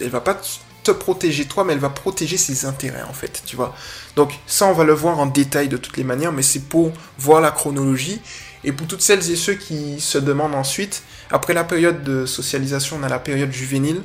elle 0.00 0.08
va 0.08 0.20
pas 0.20 0.34
te 0.82 0.90
protéger 0.90 1.46
toi, 1.46 1.64
mais 1.64 1.72
elle 1.72 1.78
va 1.78 1.90
protéger 1.90 2.36
ses 2.36 2.64
intérêts 2.64 3.02
en 3.02 3.12
fait, 3.12 3.42
tu 3.44 3.56
vois. 3.56 3.74
Donc 4.16 4.32
ça, 4.46 4.66
on 4.66 4.72
va 4.72 4.84
le 4.84 4.92
voir 4.92 5.18
en 5.18 5.26
détail 5.26 5.68
de 5.68 5.76
toutes 5.76 5.96
les 5.96 6.04
manières, 6.04 6.32
mais 6.32 6.42
c'est 6.42 6.68
pour 6.68 6.92
voir 7.18 7.40
la 7.40 7.50
chronologie. 7.50 8.20
Et 8.62 8.72
pour 8.72 8.86
toutes 8.86 9.00
celles 9.00 9.30
et 9.30 9.36
ceux 9.36 9.54
qui 9.54 10.00
se 10.00 10.18
demandent 10.18 10.54
ensuite, 10.54 11.02
après 11.30 11.54
la 11.54 11.64
période 11.64 12.02
de 12.02 12.26
socialisation, 12.26 12.98
on 13.00 13.02
a 13.02 13.08
la 13.08 13.18
période 13.18 13.52
juvénile. 13.52 14.02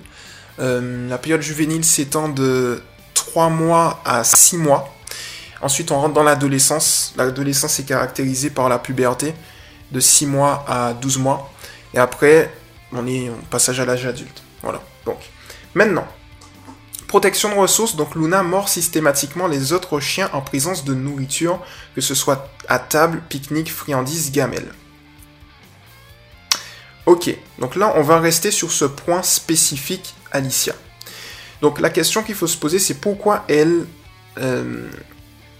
Euh, 0.59 1.09
la 1.09 1.17
période 1.17 1.41
juvénile 1.41 1.83
s'étend 1.83 2.29
de 2.29 2.81
3 3.13 3.49
mois 3.49 4.01
à 4.05 4.23
6 4.23 4.57
mois. 4.57 4.93
Ensuite, 5.61 5.91
on 5.91 5.99
rentre 5.99 6.13
dans 6.13 6.23
l'adolescence. 6.23 7.13
L'adolescence 7.17 7.79
est 7.79 7.83
caractérisée 7.83 8.49
par 8.49 8.69
la 8.69 8.79
puberté, 8.79 9.33
de 9.91 9.99
6 9.99 10.27
mois 10.27 10.63
à 10.67 10.93
12 10.93 11.17
mois. 11.17 11.51
Et 11.93 11.97
après, 11.97 12.53
on 12.93 13.07
est 13.07 13.29
en 13.29 13.37
passage 13.49 13.79
à 13.79 13.85
l'âge 13.85 14.05
adulte. 14.05 14.43
Voilà. 14.61 14.81
Donc, 15.05 15.17
maintenant, 15.73 16.07
Protection 17.15 17.47
de 17.47 17.55
ressources, 17.55 17.95
donc 17.95 18.13
Luna 18.15 18.43
mord 18.43 18.67
systématiquement 18.67 19.47
les 19.47 19.71
autres 19.71 20.01
chiens 20.01 20.29
en 20.33 20.41
présence 20.41 20.83
de 20.83 20.93
nourriture, 20.93 21.61
que 21.95 22.01
ce 22.01 22.13
soit 22.13 22.49
à 22.67 22.77
table, 22.77 23.21
pique-nique, 23.29 23.71
friandises, 23.71 24.33
gamelles. 24.33 24.73
Ok, 27.05 27.33
donc 27.57 27.77
là 27.77 27.93
on 27.95 28.01
va 28.01 28.19
rester 28.19 28.51
sur 28.51 28.69
ce 28.69 28.83
point 28.83 29.23
spécifique 29.23 30.13
Alicia. 30.33 30.75
Donc 31.61 31.79
la 31.79 31.89
question 31.89 32.21
qu'il 32.21 32.35
faut 32.35 32.47
se 32.47 32.57
poser 32.57 32.79
c'est 32.79 32.95
pourquoi 32.95 33.45
elle, 33.47 33.85
euh, 34.39 34.85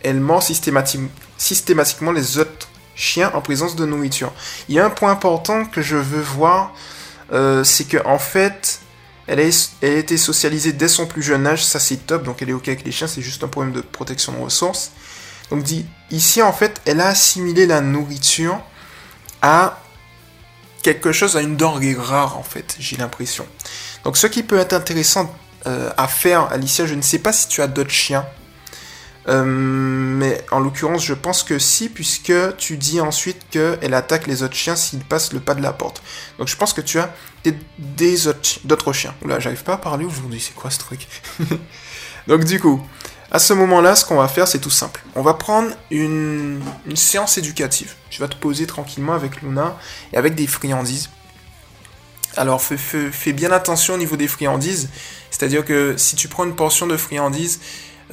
elle 0.02 0.20
mord 0.20 0.44
systématiquement 0.44 2.12
les 2.12 2.38
autres 2.38 2.68
chien 2.96 3.32
en 3.34 3.40
présence 3.40 3.78
de 3.78 3.86
nourriture. 3.86 4.34
Il 4.68 4.76
y 4.76 4.80
a 4.80 4.86
un 4.86 4.90
point 4.90 5.12
important 5.12 5.64
que 5.64 5.82
je 5.82 5.96
veux 5.96 6.22
voir, 6.22 6.74
euh, 7.32 7.64
c'est 7.64 7.86
que 7.86 8.06
en 8.06 8.20
fait, 8.20 8.82
elle 9.28 9.40
a, 9.40 9.88
été 9.88 10.18
socialisée 10.18 10.74
dès 10.74 10.88
son 10.88 11.08
plus 11.08 11.24
jeune 11.24 11.48
âge, 11.48 11.66
ça 11.66 11.80
c'est 11.80 12.06
top, 12.06 12.24
donc 12.24 12.42
elle 12.42 12.50
est 12.50 12.54
ok 12.54 12.68
avec 12.68 12.86
les 12.86 12.92
chiens, 12.92 13.08
c'est 13.08 13.22
juste 13.22 13.44
un 13.44 13.48
problème 13.48 13.74
de 13.74 13.82
protection 13.82 14.34
de 14.34 14.38
ressources. 14.38 14.92
Donc 15.50 15.64
dit, 15.64 15.86
ici 16.12 16.42
en 16.42 16.54
fait, 16.54 16.82
elle 16.86 17.02
a 17.02 17.08
assimilé 17.08 17.66
la 17.66 17.82
nourriture 17.82 18.62
à 19.42 19.82
quelque 20.84 21.12
chose, 21.12 21.36
à 21.38 21.42
une 21.42 21.58
denrée 21.58 21.96
rare 21.98 22.38
en 22.38 22.44
fait, 22.44 22.76
j'ai 22.80 22.98
l'impression. 22.98 23.48
Donc 24.04 24.18
ce 24.18 24.28
qui 24.28 24.44
peut 24.44 24.60
être 24.60 24.74
intéressant 24.74 25.34
euh, 25.66 25.90
à 25.98 26.08
faire, 26.08 26.52
Alicia, 26.52 26.86
je 26.86 26.94
ne 26.94 27.02
sais 27.02 27.20
pas 27.20 27.34
si 27.34 27.48
tu 27.48 27.62
as 27.62 27.68
d'autres 27.68 27.90
chiens, 27.90 28.26
euh, 29.28 29.44
mais 29.46 30.44
en 30.52 30.60
l'occurrence, 30.60 31.04
je 31.04 31.14
pense 31.14 31.44
que 31.44 31.58
si, 31.58 31.90
puisque 31.90 32.34
tu 32.58 32.78
dis 32.78 33.02
ensuite 33.02 33.42
qu'elle 33.50 33.94
attaque 33.94 34.28
les 34.28 34.44
autres 34.44 34.56
chiens 34.56 34.76
s'ils 34.76 35.04
passent 35.04 35.34
le 35.34 35.40
pas 35.40 35.56
de 35.56 35.62
la 35.62 35.74
porte. 35.74 36.04
Donc 36.38 36.48
je 36.48 36.56
pense 36.56 36.74
que 36.74 36.82
tu 36.82 37.00
as 37.00 37.14
des, 37.44 38.18
d'autres 38.64 38.94
chiens. 38.94 39.16
Oula, 39.24 39.40
j'arrive 39.40 39.64
pas 39.64 39.74
à 39.74 39.78
parler 39.78 40.06
aujourd'hui, 40.06 40.40
c'est 40.40 40.54
quoi 40.54 40.70
ce 40.70 40.80
truc? 40.80 41.08
Donc 42.28 42.44
du 42.44 42.60
coup, 42.60 42.82
à 43.32 43.40
ce 43.40 43.54
moment-là, 43.54 43.96
ce 43.96 44.06
qu'on 44.06 44.18
va 44.18 44.28
faire, 44.28 44.48
c'est 44.48 44.60
tout 44.60 44.70
simple. 44.70 45.04
On 45.16 45.22
va 45.22 45.34
prendre 45.34 45.72
une, 45.92 46.62
séance 46.96 47.38
éducative. 47.38 47.94
Tu 48.10 48.22
vas 48.22 48.28
te 48.28 48.36
poser 48.36 48.68
tranquillement 48.68 49.14
avec 49.14 49.42
Luna 49.42 49.78
et 50.14 50.18
avec 50.18 50.36
des 50.36 50.48
friandises. 50.48 51.10
Alors 52.38 52.62
fais, 52.62 53.34
bien 53.34 53.52
attention 53.52 53.96
au 53.96 53.98
niveau 53.98 54.16
des 54.16 54.28
friandises. 54.28 54.90
C'est-à-dire 55.32 55.66
que 55.66 55.96
si 55.98 56.16
tu 56.16 56.28
prends 56.28 56.46
une 56.46 56.56
portion 56.56 56.86
de 56.86 56.98
friandises, 56.98 57.60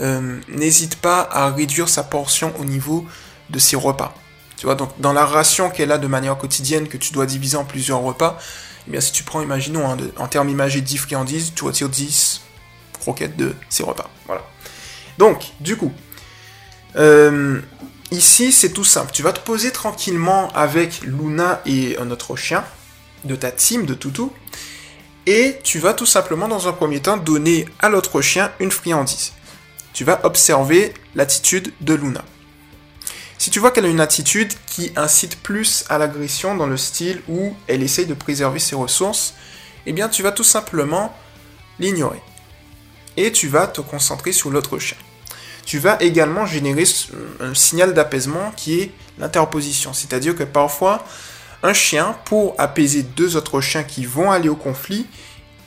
euh, 0.00 0.40
n'hésite 0.48 0.96
pas 0.96 1.28
à 1.30 1.50
réduire 1.50 1.88
sa 1.88 2.02
portion 2.02 2.52
au 2.58 2.64
niveau 2.64 3.06
de 3.50 3.58
ses 3.58 3.76
repas. 3.76 4.14
Tu 4.56 4.66
vois, 4.66 4.74
donc 4.74 4.90
dans 4.98 5.12
la 5.12 5.24
ration 5.24 5.70
qu'elle 5.70 5.92
a 5.92 5.98
de 5.98 6.06
manière 6.06 6.38
quotidienne, 6.38 6.88
que 6.88 6.96
tu 6.96 7.12
dois 7.12 7.26
diviser 7.26 7.56
en 7.56 7.64
plusieurs 7.64 8.00
repas, 8.00 8.38
eh 8.86 8.90
bien 8.90 9.00
si 9.00 9.12
tu 9.12 9.22
prends, 9.22 9.42
imaginons, 9.42 9.90
hein, 9.90 9.96
en 10.16 10.28
termes 10.28 10.48
imagés 10.48 10.80
10 10.80 10.98
friandises, 10.98 11.52
tu 11.54 11.64
retires 11.64 11.88
10 11.88 12.42
croquettes 13.00 13.36
de 13.36 13.54
ces 13.68 13.82
repas. 13.82 14.08
Voilà. 14.26 14.42
Donc, 15.18 15.44
du 15.60 15.76
coup, 15.76 15.92
euh, 16.96 17.60
ici 18.10 18.52
c'est 18.52 18.70
tout 18.70 18.84
simple. 18.84 19.10
Tu 19.12 19.22
vas 19.22 19.32
te 19.32 19.40
poser 19.40 19.72
tranquillement 19.72 20.50
avec 20.54 21.02
Luna 21.02 21.60
et 21.66 21.98
un 21.98 22.10
autre 22.10 22.36
chien 22.36 22.64
de 23.24 23.36
ta 23.36 23.50
team 23.50 23.86
de 23.86 23.94
toutou. 23.94 24.32
Et 25.26 25.58
tu 25.62 25.78
vas 25.78 25.94
tout 25.94 26.06
simplement 26.06 26.48
dans 26.48 26.66
un 26.66 26.72
premier 26.72 27.00
temps 27.00 27.16
donner 27.16 27.66
à 27.78 27.88
l'autre 27.88 28.20
chien 28.20 28.50
une 28.58 28.72
friandise. 28.72 29.32
Tu 29.92 30.04
vas 30.04 30.20
observer 30.24 30.94
l'attitude 31.14 31.72
de 31.80 31.94
Luna. 31.94 32.24
Si 33.38 33.50
tu 33.50 33.58
vois 33.58 33.72
qu'elle 33.72 33.86
a 33.86 33.88
une 33.88 34.00
attitude 34.00 34.52
qui 34.66 34.92
incite 34.96 35.42
plus 35.42 35.84
à 35.88 35.98
l'agression 35.98 36.54
dans 36.54 36.66
le 36.66 36.76
style 36.76 37.22
où 37.28 37.54
elle 37.66 37.82
essaye 37.82 38.06
de 38.06 38.14
préserver 38.14 38.60
ses 38.60 38.76
ressources, 38.76 39.34
eh 39.84 39.92
bien 39.92 40.08
tu 40.08 40.22
vas 40.22 40.32
tout 40.32 40.44
simplement 40.44 41.14
l'ignorer 41.78 42.22
et 43.16 43.32
tu 43.32 43.48
vas 43.48 43.66
te 43.66 43.80
concentrer 43.80 44.32
sur 44.32 44.50
l'autre 44.50 44.78
chien. 44.78 44.96
Tu 45.64 45.78
vas 45.78 45.96
également 46.00 46.46
générer 46.46 46.84
un 47.40 47.54
signal 47.54 47.94
d'apaisement 47.94 48.52
qui 48.56 48.80
est 48.80 48.90
l'interposition. 49.18 49.92
C'est-à-dire 49.92 50.34
que 50.34 50.44
parfois, 50.44 51.04
un 51.62 51.72
chien, 51.72 52.16
pour 52.24 52.54
apaiser 52.58 53.02
deux 53.02 53.36
autres 53.36 53.60
chiens 53.60 53.84
qui 53.84 54.04
vont 54.04 54.30
aller 54.30 54.48
au 54.48 54.56
conflit, 54.56 55.06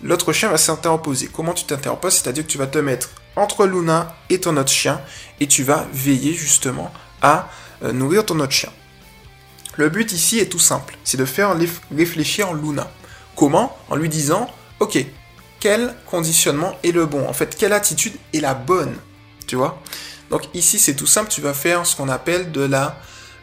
l'autre 0.03 0.33
chien 0.33 0.49
va 0.49 0.57
s'interposer. 0.57 1.29
Comment 1.31 1.53
tu 1.53 1.65
t'interposes? 1.65 2.15
C'est-à-dire 2.15 2.45
que 2.45 2.51
tu 2.51 2.57
vas 2.57 2.67
te 2.67 2.77
mettre 2.77 3.09
entre 3.35 3.65
Luna 3.65 4.15
et 4.29 4.39
ton 4.39 4.57
autre 4.57 4.71
chien 4.71 5.01
et 5.39 5.47
tu 5.47 5.63
vas 5.63 5.87
veiller 5.93 6.33
justement 6.33 6.91
à 7.21 7.49
euh, 7.83 7.91
nourrir 7.91 8.25
ton 8.25 8.39
autre 8.39 8.53
chien. 8.53 8.71
Le 9.77 9.89
but 9.89 10.11
ici 10.13 10.39
est 10.39 10.45
tout 10.45 10.59
simple, 10.59 10.97
c'est 11.03 11.17
de 11.17 11.25
faire 11.25 11.55
réfléchir 11.95 12.53
Luna. 12.53 12.89
Comment? 13.35 13.77
En 13.89 13.95
lui 13.97 14.07
disant, 14.07 14.49
ok, 14.79 15.05
quel 15.59 15.93
conditionnement 16.05 16.73
est 16.83 16.91
le 16.91 17.05
bon? 17.05 17.27
En 17.27 17.33
fait, 17.33 17.55
quelle 17.57 17.73
attitude 17.73 18.13
est 18.33 18.39
la 18.39 18.53
bonne? 18.53 18.95
Tu 19.47 19.55
vois? 19.55 19.81
Donc 20.29 20.43
ici, 20.53 20.79
c'est 20.79 20.95
tout 20.95 21.07
simple, 21.07 21.29
tu 21.29 21.41
vas 21.41 21.53
faire 21.53 21.85
ce 21.85 21.95
qu'on 21.95 22.09
appelle 22.09 22.51
de 22.51 22.61
la, 22.61 22.97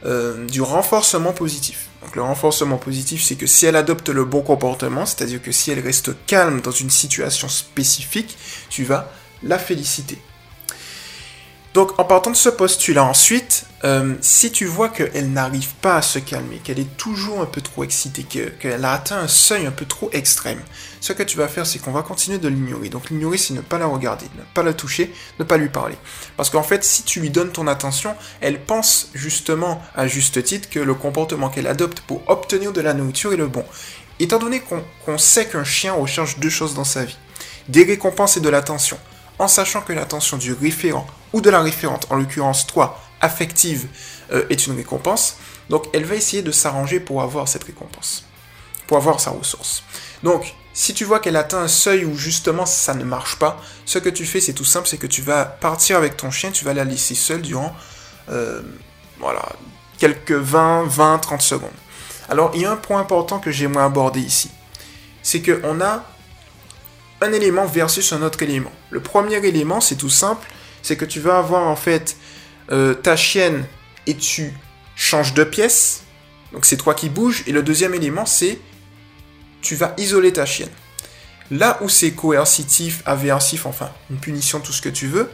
euh, 0.05 0.47
du 0.47 0.63
renforcement 0.63 1.33
positif. 1.33 1.89
Donc 2.03 2.17
le 2.17 2.23
renforcement 2.23 2.79
positif, 2.79 3.23
c'est 3.23 3.37
que 3.37 3.47
si 3.47 3.67
elle 3.67 3.77
adopte 3.77 4.09
le 4.09 4.25
bon 4.25 4.43
comportement, 4.43 5.07
c'est-à-dire 5.07 5.41
que 5.41 5.53
si 5.53 5.71
elle 5.71 5.81
reste 5.81 6.13
calme 6.27 6.61
dans 6.61 6.73
une 6.73 6.91
situation 6.91 7.49
spécifique, 7.49 8.37
tu 8.71 8.85
vas 8.85 9.13
la 9.43 9.59
féliciter. 9.59 10.19
Donc 11.75 11.99
en 11.99 12.05
partant 12.05 12.31
de 12.31 12.37
ce 12.37 12.51
postulat 12.51 13.05
ensuite, 13.05 13.65
euh, 13.85 14.15
si 14.21 14.53
tu 14.53 14.67
vois 14.67 14.91
qu'elle 14.91 15.33
n'arrive 15.33 15.73
pas 15.77 15.97
à 15.97 16.03
se 16.03 16.19
calmer, 16.19 16.59
qu'elle 16.63 16.79
est 16.79 16.97
toujours 16.99 17.41
un 17.41 17.47
peu 17.47 17.63
trop 17.63 17.83
excitée, 17.83 18.25
qu'elle 18.25 18.85
a 18.85 18.93
atteint 18.93 19.17
un 19.17 19.29
seuil 19.29 19.65
un 19.65 19.71
peu 19.71 19.87
trop 19.87 20.11
extrême, 20.13 20.61
ce 21.01 21.15
que 21.15 21.23
tu 21.23 21.39
vas 21.39 21.49
faire 21.49 21.67
c'est 21.67 21.79
qu'on 21.79 21.93
va 21.93 22.03
continuer 22.03 22.37
de 22.37 22.49
l'ignorer. 22.49 22.91
Donc 22.91 23.09
l'ignorer 23.09 23.39
c'est 23.39 23.55
ne 23.55 23.63
pas 23.63 23.79
la 23.79 23.87
regarder, 23.87 24.27
ne 24.37 24.43
pas 24.53 24.63
la 24.63 24.75
toucher, 24.75 25.15
ne 25.39 25.45
pas 25.45 25.57
lui 25.57 25.71
parler. 25.71 25.97
Parce 26.37 26.51
qu'en 26.51 26.63
fait 26.63 26.85
si 26.85 27.05
tu 27.05 27.21
lui 27.21 27.31
donnes 27.31 27.53
ton 27.53 27.67
attention, 27.67 28.15
elle 28.43 28.61
pense 28.61 29.09
justement 29.15 29.81
à 29.95 30.07
juste 30.07 30.45
titre 30.45 30.69
que 30.69 30.79
le 30.79 30.93
comportement 30.93 31.49
qu'elle 31.49 31.67
adopte 31.67 32.01
pour 32.01 32.23
obtenir 32.29 32.75
de 32.75 32.83
la 32.83 32.93
nourriture 32.93 33.33
est 33.33 33.39
le 33.39 33.47
bon. 33.47 33.65
Étant 34.21 34.39
donné 34.39 34.61
qu'on 34.61 35.19
sait 35.19 35.47
qu'un 35.47 35.65
chien 35.65 35.95
recherche 35.95 36.39
deux 36.39 36.51
choses 36.51 36.75
dans 36.75 36.85
sa 36.85 37.07
vie, 37.07 37.17
des 37.69 37.85
récompenses 37.85 38.37
et 38.37 38.41
de 38.41 38.51
l'attention, 38.51 38.99
en 39.43 39.49
sachant 39.49 39.81
que 39.81 39.93
l'attention 39.93 40.37
du 40.37 40.53
référent 40.53 41.05
ou 41.33 41.41
de 41.41 41.51
la 41.51 41.61
référente, 41.61 42.07
en 42.11 42.17
l'occurrence 42.17 42.65
toi, 42.65 43.01
affective, 43.21 43.89
euh, 44.31 44.47
est 44.51 44.69
une 44.69 44.77
récompense, 44.77 45.37
donc 45.69 45.87
elle 45.93 46.05
va 46.05 46.15
essayer 46.15 46.43
de 46.43 46.53
s'arranger 46.53 47.01
pour 47.01 47.23
avoir 47.23 47.49
cette 47.49 47.65
récompense, 47.65 48.25
pour 48.87 48.99
avoir 48.99 49.19
sa 49.19 49.33
ressource. 49.33 49.83
Donc, 50.23 50.55
si 50.73 50.95
tu 50.95 51.05
vois 51.05 51.19
qu'elle 51.19 51.35
atteint 51.35 51.59
un 51.59 51.69
seuil 51.69 52.05
où 52.05 52.17
justement 52.17 52.67
ça 52.67 52.95
ne 52.95 53.03
marche 53.03 53.37
pas, 53.37 53.61
ce 53.85 53.99
que 53.99 54.09
tu 54.09 54.27
fais 54.27 54.41
c'est 54.41 54.53
tout 54.53 54.65
simple, 54.65 54.87
c'est 54.87 54.97
que 54.97 55.09
tu 55.09 55.23
vas 55.23 55.45
partir 55.45 55.97
avec 55.97 56.17
ton 56.17 56.31
chien, 56.31 56.53
tu 56.53 56.65
vas 56.65 56.73
la 56.73 56.85
laisser 56.85 57.17
seule 57.17 57.43
durant, 57.43 57.75
euh, 58.29 58.63
voilà, 59.19 59.43
quelques 59.99 60.31
20, 60.31 60.85
20, 60.85 61.19
30 61.19 61.43
secondes. 61.43 61.71
Alors, 62.29 62.53
il 62.55 62.61
y 62.61 62.65
a 62.65 62.71
un 62.71 62.77
point 62.77 63.01
important 63.01 63.41
que 63.41 63.51
j'aimerais 63.51 63.83
aborder 63.83 64.21
ici. 64.21 64.51
C'est 65.25 65.43
qu'on 65.43 65.81
a 65.81 66.05
un 67.23 67.33
élément 67.33 67.67
versus 67.67 68.13
un 68.13 68.23
autre 68.23 68.43
élément. 68.43 68.73
Le 68.91 69.01
premier 69.01 69.45
élément, 69.47 69.81
c'est 69.81 69.97
tout 69.97 70.11
simple, 70.11 70.47
c'est 70.83 70.97
que 70.97 71.05
tu 71.05 71.21
vas 71.21 71.39
avoir 71.39 71.67
en 71.69 71.77
fait 71.77 72.17
euh, 72.71 72.95
ta 72.95 73.17
chienne 73.17 73.65
et 74.07 74.17
tu 74.17 74.53
changes 74.97 75.35
de 75.35 75.45
pièce, 75.45 76.03
donc 76.53 76.67
c'est 76.67 76.77
toi 76.77 76.95
qui 76.95 77.09
bouges, 77.09 77.45
et 77.47 77.53
le 77.53 77.63
deuxième 77.63 77.95
élément, 77.95 78.27
c'est 78.27 78.59
tu 79.63 79.77
vas 79.77 79.95
isoler 79.97 80.33
ta 80.33 80.45
chienne. 80.45 80.71
Là 81.51 81.79
où 81.83 81.89
c'est 81.89 82.13
coercitif, 82.13 83.03
aversif, 83.05 83.67
enfin, 83.67 83.91
une 84.11 84.19
punition, 84.19 84.61
tout 84.61 84.73
ce 84.73 84.83
que 84.83 84.89
tu 84.89 85.07
veux, 85.07 85.31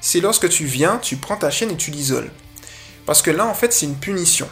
c'est 0.00 0.20
lorsque 0.20 0.48
tu 0.48 0.64
viens, 0.64 0.98
tu 0.98 1.16
prends 1.16 1.36
ta 1.36 1.50
chienne 1.50 1.70
et 1.70 1.76
tu 1.76 1.90
l'isoles. 1.90 2.30
Parce 3.06 3.22
que 3.22 3.30
là, 3.30 3.46
en 3.46 3.54
fait, 3.54 3.72
c'est 3.72 3.86
une 3.86 3.96
punition. 3.96 4.48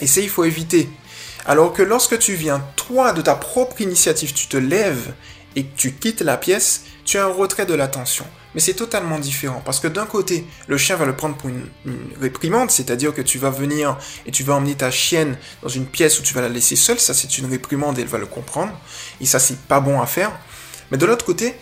Et 0.00 0.06
ça, 0.06 0.20
il 0.20 0.28
faut 0.28 0.44
éviter. 0.44 0.88
Alors 1.46 1.72
que 1.72 1.82
lorsque 1.82 2.18
tu 2.18 2.34
viens, 2.34 2.62
toi, 2.76 3.12
de 3.12 3.22
ta 3.22 3.34
propre 3.34 3.80
initiative, 3.80 4.32
tu 4.32 4.46
te 4.46 4.56
lèves 4.56 5.12
et 5.56 5.64
que 5.64 5.76
tu 5.76 5.92
quittes 5.92 6.20
la 6.20 6.36
pièce, 6.36 6.84
tu 7.04 7.18
as 7.18 7.24
un 7.24 7.32
retrait 7.32 7.66
de 7.66 7.74
l'attention. 7.74 8.24
Mais 8.54 8.60
c'est 8.60 8.74
totalement 8.74 9.18
différent 9.18 9.62
parce 9.64 9.78
que 9.78 9.88
d'un 9.88 10.06
côté, 10.06 10.44
le 10.66 10.76
chien 10.76 10.96
va 10.96 11.06
le 11.06 11.14
prendre 11.14 11.36
pour 11.36 11.48
une, 11.48 11.68
réprimande, 12.20 12.70
c'est-à-dire 12.70 13.14
que 13.14 13.22
tu 13.22 13.38
vas 13.38 13.50
venir 13.50 13.96
et 14.26 14.32
tu 14.32 14.42
vas 14.42 14.54
emmener 14.54 14.74
ta 14.74 14.90
chienne 14.90 15.36
dans 15.62 15.68
une 15.68 15.86
pièce 15.86 16.18
où 16.18 16.22
tu 16.22 16.34
vas 16.34 16.40
la 16.40 16.48
laisser 16.48 16.76
seule, 16.76 16.98
ça 16.98 17.14
c'est 17.14 17.38
une 17.38 17.46
réprimande 17.46 17.98
et 17.98 18.02
elle 18.02 18.08
va 18.08 18.18
le 18.18 18.26
comprendre, 18.26 18.72
et 19.20 19.26
ça 19.26 19.38
c'est 19.38 19.58
pas 19.58 19.80
bon 19.80 20.00
à 20.00 20.06
faire. 20.06 20.32
Mais 20.90 20.98
de 20.98 21.06
l'autre 21.06 21.24
côté, 21.24 21.54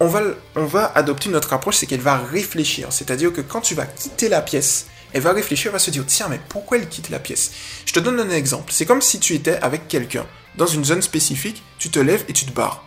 on 0.00 0.08
va, 0.08 0.22
on 0.56 0.64
va 0.64 0.92
adopter 0.94 1.30
notre 1.30 1.52
approche, 1.52 1.76
c'est 1.76 1.86
qu'elle 1.86 2.00
va 2.00 2.18
réfléchir, 2.18 2.88
c'est-à-dire 2.90 3.32
que 3.32 3.40
quand 3.40 3.60
tu 3.60 3.74
vas 3.74 3.86
quitter 3.86 4.28
la 4.28 4.42
pièce, 4.42 4.86
elle 5.12 5.22
va 5.22 5.32
réfléchir, 5.32 5.68
elle 5.68 5.74
va 5.74 5.78
se 5.78 5.92
dire 5.92 6.04
tiens 6.06 6.26
mais 6.28 6.40
pourquoi 6.48 6.78
elle 6.78 6.88
quitte 6.88 7.08
la 7.08 7.20
pièce? 7.20 7.52
Je 7.86 7.92
te 7.92 8.00
donne 8.00 8.18
un 8.18 8.30
exemple, 8.30 8.72
c'est 8.72 8.84
comme 8.84 9.00
si 9.00 9.20
tu 9.20 9.34
étais 9.34 9.56
avec 9.62 9.86
quelqu'un 9.86 10.26
dans 10.56 10.66
une 10.66 10.84
zone 10.84 11.02
spécifique, 11.02 11.62
tu 11.78 11.90
te 11.90 12.00
lèves 12.00 12.24
et 12.28 12.32
tu 12.32 12.44
te 12.46 12.50
barres. 12.50 12.82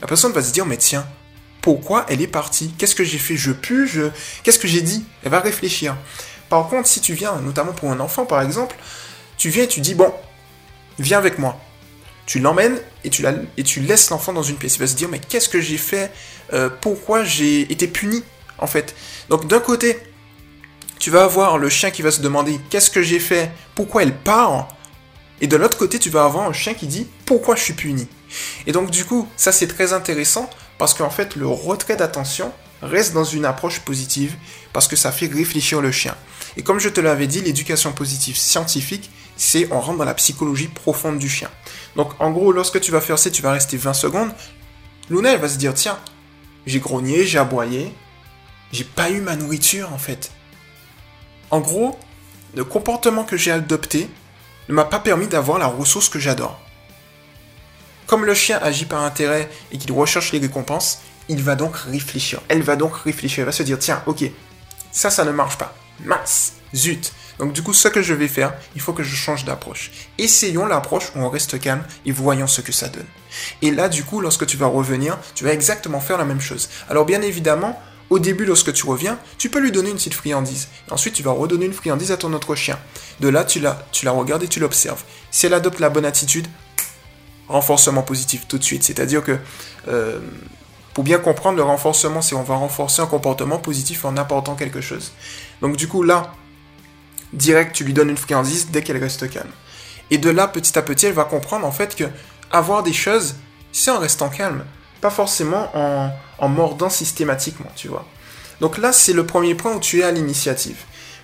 La 0.00 0.06
personne 0.06 0.32
va 0.32 0.42
se 0.42 0.52
dire, 0.52 0.66
mais 0.66 0.76
tiens, 0.76 1.06
pourquoi 1.62 2.06
elle 2.08 2.20
est 2.22 2.28
partie? 2.28 2.72
Qu'est-ce 2.78 2.94
que 2.94 3.04
j'ai 3.04 3.18
fait? 3.18 3.36
Je 3.36 3.52
pue 3.52 3.88
je... 3.88 4.10
Qu'est-ce 4.42 4.58
que 4.58 4.68
j'ai 4.68 4.82
dit? 4.82 5.04
Elle 5.24 5.30
va 5.30 5.40
réfléchir. 5.40 5.96
Par 6.48 6.68
contre, 6.68 6.86
si 6.86 7.00
tu 7.00 7.14
viens, 7.14 7.36
notamment 7.40 7.72
pour 7.72 7.90
un 7.90 7.98
enfant 8.00 8.24
par 8.24 8.42
exemple, 8.42 8.76
tu 9.36 9.48
viens 9.48 9.64
et 9.64 9.68
tu 9.68 9.80
dis, 9.80 9.94
bon, 9.94 10.12
viens 10.98 11.18
avec 11.18 11.38
moi. 11.38 11.58
Tu 12.24 12.40
l'emmènes 12.40 12.80
et 13.04 13.10
tu, 13.10 13.80
laisses 13.80 14.10
l'enfant 14.10 14.32
dans 14.32 14.42
une 14.42 14.56
pièce. 14.56 14.76
Il 14.76 14.80
va 14.80 14.86
se 14.86 14.94
dire, 14.94 15.08
mais 15.08 15.18
qu'est-ce 15.20 15.48
que 15.48 15.60
j'ai 15.60 15.78
fait? 15.78 16.12
Euh, 16.52 16.68
Pourquoi 16.80 17.24
j'ai 17.24 17.62
été 17.72 17.86
puni 17.86 18.22
En 18.58 18.66
fait? 18.66 18.94
Donc 19.28 19.46
d'un 19.46 19.60
côté, 19.60 19.98
tu 20.98 21.10
vas 21.10 21.24
avoir 21.24 21.58
le 21.58 21.68
chien 21.68 21.90
qui 21.90 22.02
va 22.02 22.10
se 22.10 22.20
demander, 22.20 22.60
qu'est-ce 22.70 22.90
que 22.90 23.02
j'ai 23.02 23.20
fait? 23.20 23.50
Pourquoi 23.74 24.02
elle 24.02 24.14
part? 24.14 24.68
Et 25.40 25.46
de 25.46 25.56
l'autre 25.56 25.76
côté, 25.76 25.98
tu 25.98 26.10
vas 26.10 26.24
avoir 26.24 26.48
un 26.48 26.52
chien 26.52 26.74
qui 26.74 26.86
dit, 26.86 27.06
pourquoi 27.26 27.56
je 27.56 27.62
suis 27.62 27.74
puni? 27.74 28.08
Et 28.66 28.72
donc 28.72 28.90
du 28.90 29.04
coup, 29.04 29.28
ça 29.36 29.52
c'est 29.52 29.66
très 29.66 29.92
intéressant 29.92 30.48
parce 30.78 30.94
qu'en 30.94 31.10
fait 31.10 31.36
le 31.36 31.46
retrait 31.46 31.96
d'attention 31.96 32.52
reste 32.82 33.14
dans 33.14 33.24
une 33.24 33.44
approche 33.44 33.80
positive 33.80 34.34
parce 34.72 34.88
que 34.88 34.96
ça 34.96 35.12
fait 35.12 35.26
réfléchir 35.26 35.80
le 35.80 35.92
chien. 35.92 36.14
Et 36.56 36.62
comme 36.62 36.78
je 36.78 36.88
te 36.88 37.00
l'avais 37.00 37.26
dit, 37.26 37.40
l'éducation 37.40 37.92
positive 37.92 38.36
scientifique, 38.36 39.10
c'est 39.36 39.68
on 39.70 39.80
rentre 39.80 39.98
dans 39.98 40.04
la 40.04 40.14
psychologie 40.14 40.68
profonde 40.68 41.18
du 41.18 41.28
chien. 41.28 41.50
Donc 41.96 42.12
en 42.18 42.30
gros, 42.30 42.52
lorsque 42.52 42.80
tu 42.80 42.90
vas 42.90 43.00
faire 43.00 43.18
ça, 43.18 43.30
tu 43.30 43.42
vas 43.42 43.52
rester 43.52 43.76
20 43.76 43.92
secondes. 43.92 44.30
Luna, 45.10 45.32
elle 45.32 45.40
va 45.40 45.48
se 45.48 45.58
dire, 45.58 45.74
tiens, 45.74 45.98
j'ai 46.66 46.80
grogné, 46.80 47.26
j'ai 47.26 47.38
aboyé, 47.38 47.92
j'ai 48.72 48.84
pas 48.84 49.10
eu 49.10 49.20
ma 49.20 49.36
nourriture 49.36 49.92
en 49.92 49.98
fait. 49.98 50.32
En 51.50 51.60
gros, 51.60 51.98
le 52.54 52.64
comportement 52.64 53.24
que 53.24 53.36
j'ai 53.36 53.52
adopté 53.52 54.08
ne 54.68 54.74
m'a 54.74 54.84
pas 54.84 54.98
permis 54.98 55.26
d'avoir 55.26 55.58
la 55.58 55.66
ressource 55.66 56.08
que 56.08 56.18
j'adore. 56.18 56.60
Comme 58.06 58.24
le 58.24 58.34
chien 58.34 58.58
agit 58.62 58.84
par 58.84 59.02
intérêt 59.02 59.50
et 59.72 59.78
qu'il 59.78 59.92
recherche 59.92 60.32
les 60.32 60.38
récompenses, 60.38 61.00
il 61.28 61.42
va 61.42 61.56
donc 61.56 61.76
réfléchir. 61.76 62.40
Elle 62.48 62.62
va 62.62 62.76
donc 62.76 62.96
réfléchir. 62.96 63.40
Elle 63.40 63.46
va 63.46 63.52
se 63.52 63.62
dire, 63.62 63.78
tiens, 63.78 64.02
ok, 64.06 64.24
ça, 64.92 65.10
ça 65.10 65.24
ne 65.24 65.32
marche 65.32 65.58
pas. 65.58 65.74
Mince, 66.04 66.54
zut. 66.74 67.12
Donc 67.38 67.52
du 67.52 67.62
coup, 67.62 67.72
ce 67.72 67.88
que 67.88 68.02
je 68.02 68.14
vais 68.14 68.28
faire, 68.28 68.54
il 68.74 68.80
faut 68.80 68.92
que 68.92 69.02
je 69.02 69.14
change 69.14 69.44
d'approche. 69.44 69.90
Essayons 70.18 70.66
l'approche 70.66 71.10
où 71.14 71.20
on 71.20 71.28
reste 71.28 71.60
calme 71.60 71.84
et 72.04 72.12
voyons 72.12 72.46
ce 72.46 72.60
que 72.60 72.72
ça 72.72 72.88
donne. 72.88 73.06
Et 73.60 73.70
là, 73.70 73.88
du 73.88 74.04
coup, 74.04 74.20
lorsque 74.20 74.46
tu 74.46 74.56
vas 74.56 74.66
revenir, 74.66 75.18
tu 75.34 75.44
vas 75.44 75.52
exactement 75.52 76.00
faire 76.00 76.18
la 76.18 76.24
même 76.24 76.40
chose. 76.40 76.70
Alors 76.88 77.04
bien 77.04 77.20
évidemment, 77.22 77.80
au 78.08 78.18
début, 78.18 78.44
lorsque 78.44 78.72
tu 78.72 78.86
reviens, 78.86 79.18
tu 79.38 79.50
peux 79.50 79.58
lui 79.58 79.72
donner 79.72 79.90
une 79.90 79.96
petite 79.96 80.14
friandise. 80.14 80.68
Ensuite, 80.90 81.14
tu 81.14 81.22
vas 81.22 81.32
redonner 81.32 81.66
une 81.66 81.72
friandise 81.72 82.12
à 82.12 82.16
ton 82.16 82.32
autre 82.32 82.54
chien. 82.54 82.78
De 83.20 83.28
là, 83.28 83.44
tu 83.44 83.58
la, 83.58 83.84
tu 83.90 84.04
la 84.04 84.12
regardes 84.12 84.44
et 84.44 84.48
tu 84.48 84.60
l'observes. 84.60 85.02
Si 85.30 85.46
elle 85.46 85.54
adopte 85.54 85.80
la 85.80 85.90
bonne 85.90 86.04
attitude, 86.04 86.46
renforcement 87.48 88.02
positif 88.02 88.46
tout 88.46 88.58
de 88.58 88.64
suite. 88.64 88.84
C'est-à-dire 88.84 89.24
que, 89.24 89.38
euh, 89.88 90.20
pour 90.94 91.04
bien 91.04 91.18
comprendre, 91.18 91.56
le 91.56 91.62
renforcement, 91.62 92.22
c'est 92.22 92.34
on 92.34 92.42
va 92.42 92.56
renforcer 92.56 93.02
un 93.02 93.06
comportement 93.06 93.58
positif 93.58 94.04
en 94.04 94.16
apportant 94.16 94.54
quelque 94.54 94.80
chose. 94.80 95.12
Donc 95.60 95.76
du 95.76 95.88
coup, 95.88 96.02
là, 96.02 96.32
direct, 97.32 97.74
tu 97.74 97.84
lui 97.84 97.92
donnes 97.92 98.10
une 98.10 98.16
friandise 98.16 98.68
dès 98.70 98.82
qu'elle 98.82 98.98
reste 98.98 99.28
calme. 99.28 99.50
Et 100.10 100.18
de 100.18 100.30
là, 100.30 100.46
petit 100.46 100.78
à 100.78 100.82
petit, 100.82 101.06
elle 101.06 101.12
va 101.12 101.24
comprendre 101.24 101.66
en 101.66 101.72
fait 101.72 101.96
que 101.96 102.04
avoir 102.52 102.82
des 102.82 102.92
choses, 102.92 103.34
c'est 103.72 103.90
en 103.90 103.98
restant 103.98 104.28
calme 104.28 104.64
pas 105.00 105.10
forcément 105.10 105.70
en, 106.38 106.48
mordant 106.48 106.90
systématiquement, 106.90 107.70
tu 107.74 107.88
vois. 107.88 108.06
Donc 108.60 108.78
là, 108.78 108.92
c'est 108.92 109.12
le 109.12 109.26
premier 109.26 109.54
point 109.54 109.74
où 109.74 109.80
tu 109.80 110.00
es 110.00 110.02
à 110.02 110.12
l'initiative. 110.12 110.76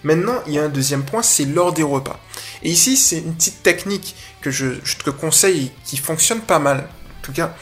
Maintenant, 0.05 0.35
il 0.47 0.55
y 0.55 0.59
a 0.59 0.64
un 0.64 0.69
deuxième 0.69 1.05
point, 1.05 1.23
c'est 1.23 1.45
lors 1.45 1.73
des 1.73 1.83
repas. 1.83 2.19
Et 2.62 2.71
ici, 2.71 2.97
c'est 2.97 3.19
une 3.19 3.35
petite 3.35 3.62
technique 3.62 4.17
que 4.41 4.50
je, 4.50 4.75
te 5.05 5.11
conseille 5.11 5.71
qui 5.85 5.97
fonctionne 5.97 6.41
pas 6.41 6.59
mal. 6.59 6.79
En 6.79 7.25
tout 7.25 7.33
cas, 7.33 7.55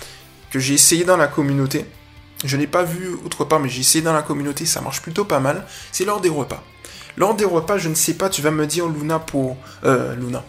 que 0.50 0.59
j'ai 0.59 0.75
essayé 0.75 1.05
dans 1.05 1.17
la 1.17 1.29
communauté. 1.29 1.85
Je 2.45 2.57
n'ai 2.57 2.67
pas 2.67 2.83
vu 2.83 3.14
autre 3.25 3.45
part, 3.45 3.61
mais 3.61 3.69
j'ai 3.69 3.81
essayé 3.81 4.02
dans 4.02 4.14
la 4.14 4.23
communauté, 4.23 4.64
ça 4.64 4.81
marche 4.81 5.02
plutôt 5.02 5.26
pas 5.26 5.40
mal. 5.40 5.67
C'est 5.93 6.07
lors 6.07 6.21
des 6.21 6.31
repas. 6.31 6.64
Lors 7.19 7.35
des 7.35 7.45
repas, 7.45 7.76
je 7.76 7.90
ne 7.90 7.95
sais 7.95 8.14
pas, 8.14 8.31
tu 8.31 8.40
vas 8.40 8.50
me 8.50 8.67
dire 8.67 8.88
Luna 8.88 9.19
pour... 9.19 9.59
Euh, 9.85 10.14
Luna. 10.14 10.43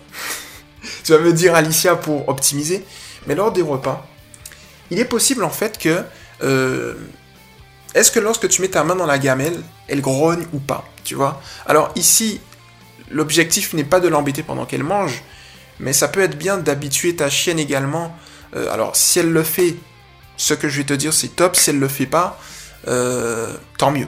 tu 1.03 1.12
vas 1.12 1.20
me 1.20 1.34
dire 1.34 1.53
Alicia 1.53 1.98
pour 1.98 2.30
optimiser. 2.30 2.86
Mais 3.27 3.36
lors 3.36 3.51
des 3.51 3.62
repas, 3.62 4.08
il 4.91 5.00
est 5.00 5.05
possible 5.05 5.43
en 5.43 5.50
fait 5.50 5.79
que... 5.79 6.03
Euh, 6.43 6.93
est-ce 7.93 8.10
que 8.10 8.19
lorsque 8.19 8.48
tu 8.48 8.62
mets 8.62 8.69
ta 8.69 8.83
main 8.86 8.95
dans 8.95 9.05
la 9.05 9.19
gamelle, 9.19 9.60
elle 9.88 10.00
grogne 10.00 10.45
ou 10.53 10.60
pas 10.60 10.86
Tu 11.03 11.15
vois? 11.15 11.41
Alors 11.65 11.91
ici, 11.95 12.39
l'objectif 13.10 13.74
n'est 13.74 13.83
pas 13.83 14.00
de 14.00 14.07
l'embêter 14.07 14.43
pendant 14.43 14.65
qu'elle 14.65 14.83
mange, 14.83 15.24
mais 15.79 15.91
ça 15.91 16.07
peut 16.07 16.21
être 16.21 16.38
bien 16.38 16.57
d'habituer 16.57 17.15
ta 17.15 17.29
chienne 17.29 17.60
également. 17.60 18.15
Euh, 18.55 18.71
alors 18.71 18.95
si 18.95 19.19
elle 19.19 19.31
le 19.31 19.43
fait, 19.43 19.75
ce 20.38 20.53
que 20.53 20.69
je 20.69 20.77
vais 20.77 20.83
te 20.86 20.93
dire 20.93 21.13
c'est 21.13 21.36
top. 21.36 21.55
Si 21.55 21.69
elle 21.69 21.79
le 21.79 21.88
fait 21.88 22.05
pas, 22.05 22.39
euh, 22.88 23.53
tant 23.77 23.91
mieux. 23.91 24.07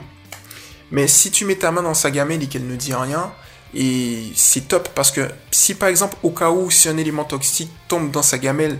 Mais 0.90 1.06
si 1.06 1.30
tu 1.30 1.44
mets 1.44 1.56
ta 1.56 1.70
main 1.70 1.82
dans 1.82 1.94
sa 1.94 2.10
gamelle 2.10 2.42
et 2.42 2.46
qu'elle 2.46 2.66
ne 2.66 2.76
dit 2.76 2.94
rien, 2.94 3.32
et 3.74 4.32
c'est 4.36 4.68
top 4.68 4.88
parce 4.94 5.10
que 5.10 5.28
si 5.50 5.74
par 5.74 5.88
exemple 5.88 6.16
au 6.22 6.30
cas 6.30 6.50
où 6.50 6.70
si 6.70 6.88
un 6.88 6.96
élément 6.96 7.24
toxique 7.24 7.70
tombe 7.88 8.10
dans 8.12 8.22
sa 8.22 8.38
gamelle 8.38 8.78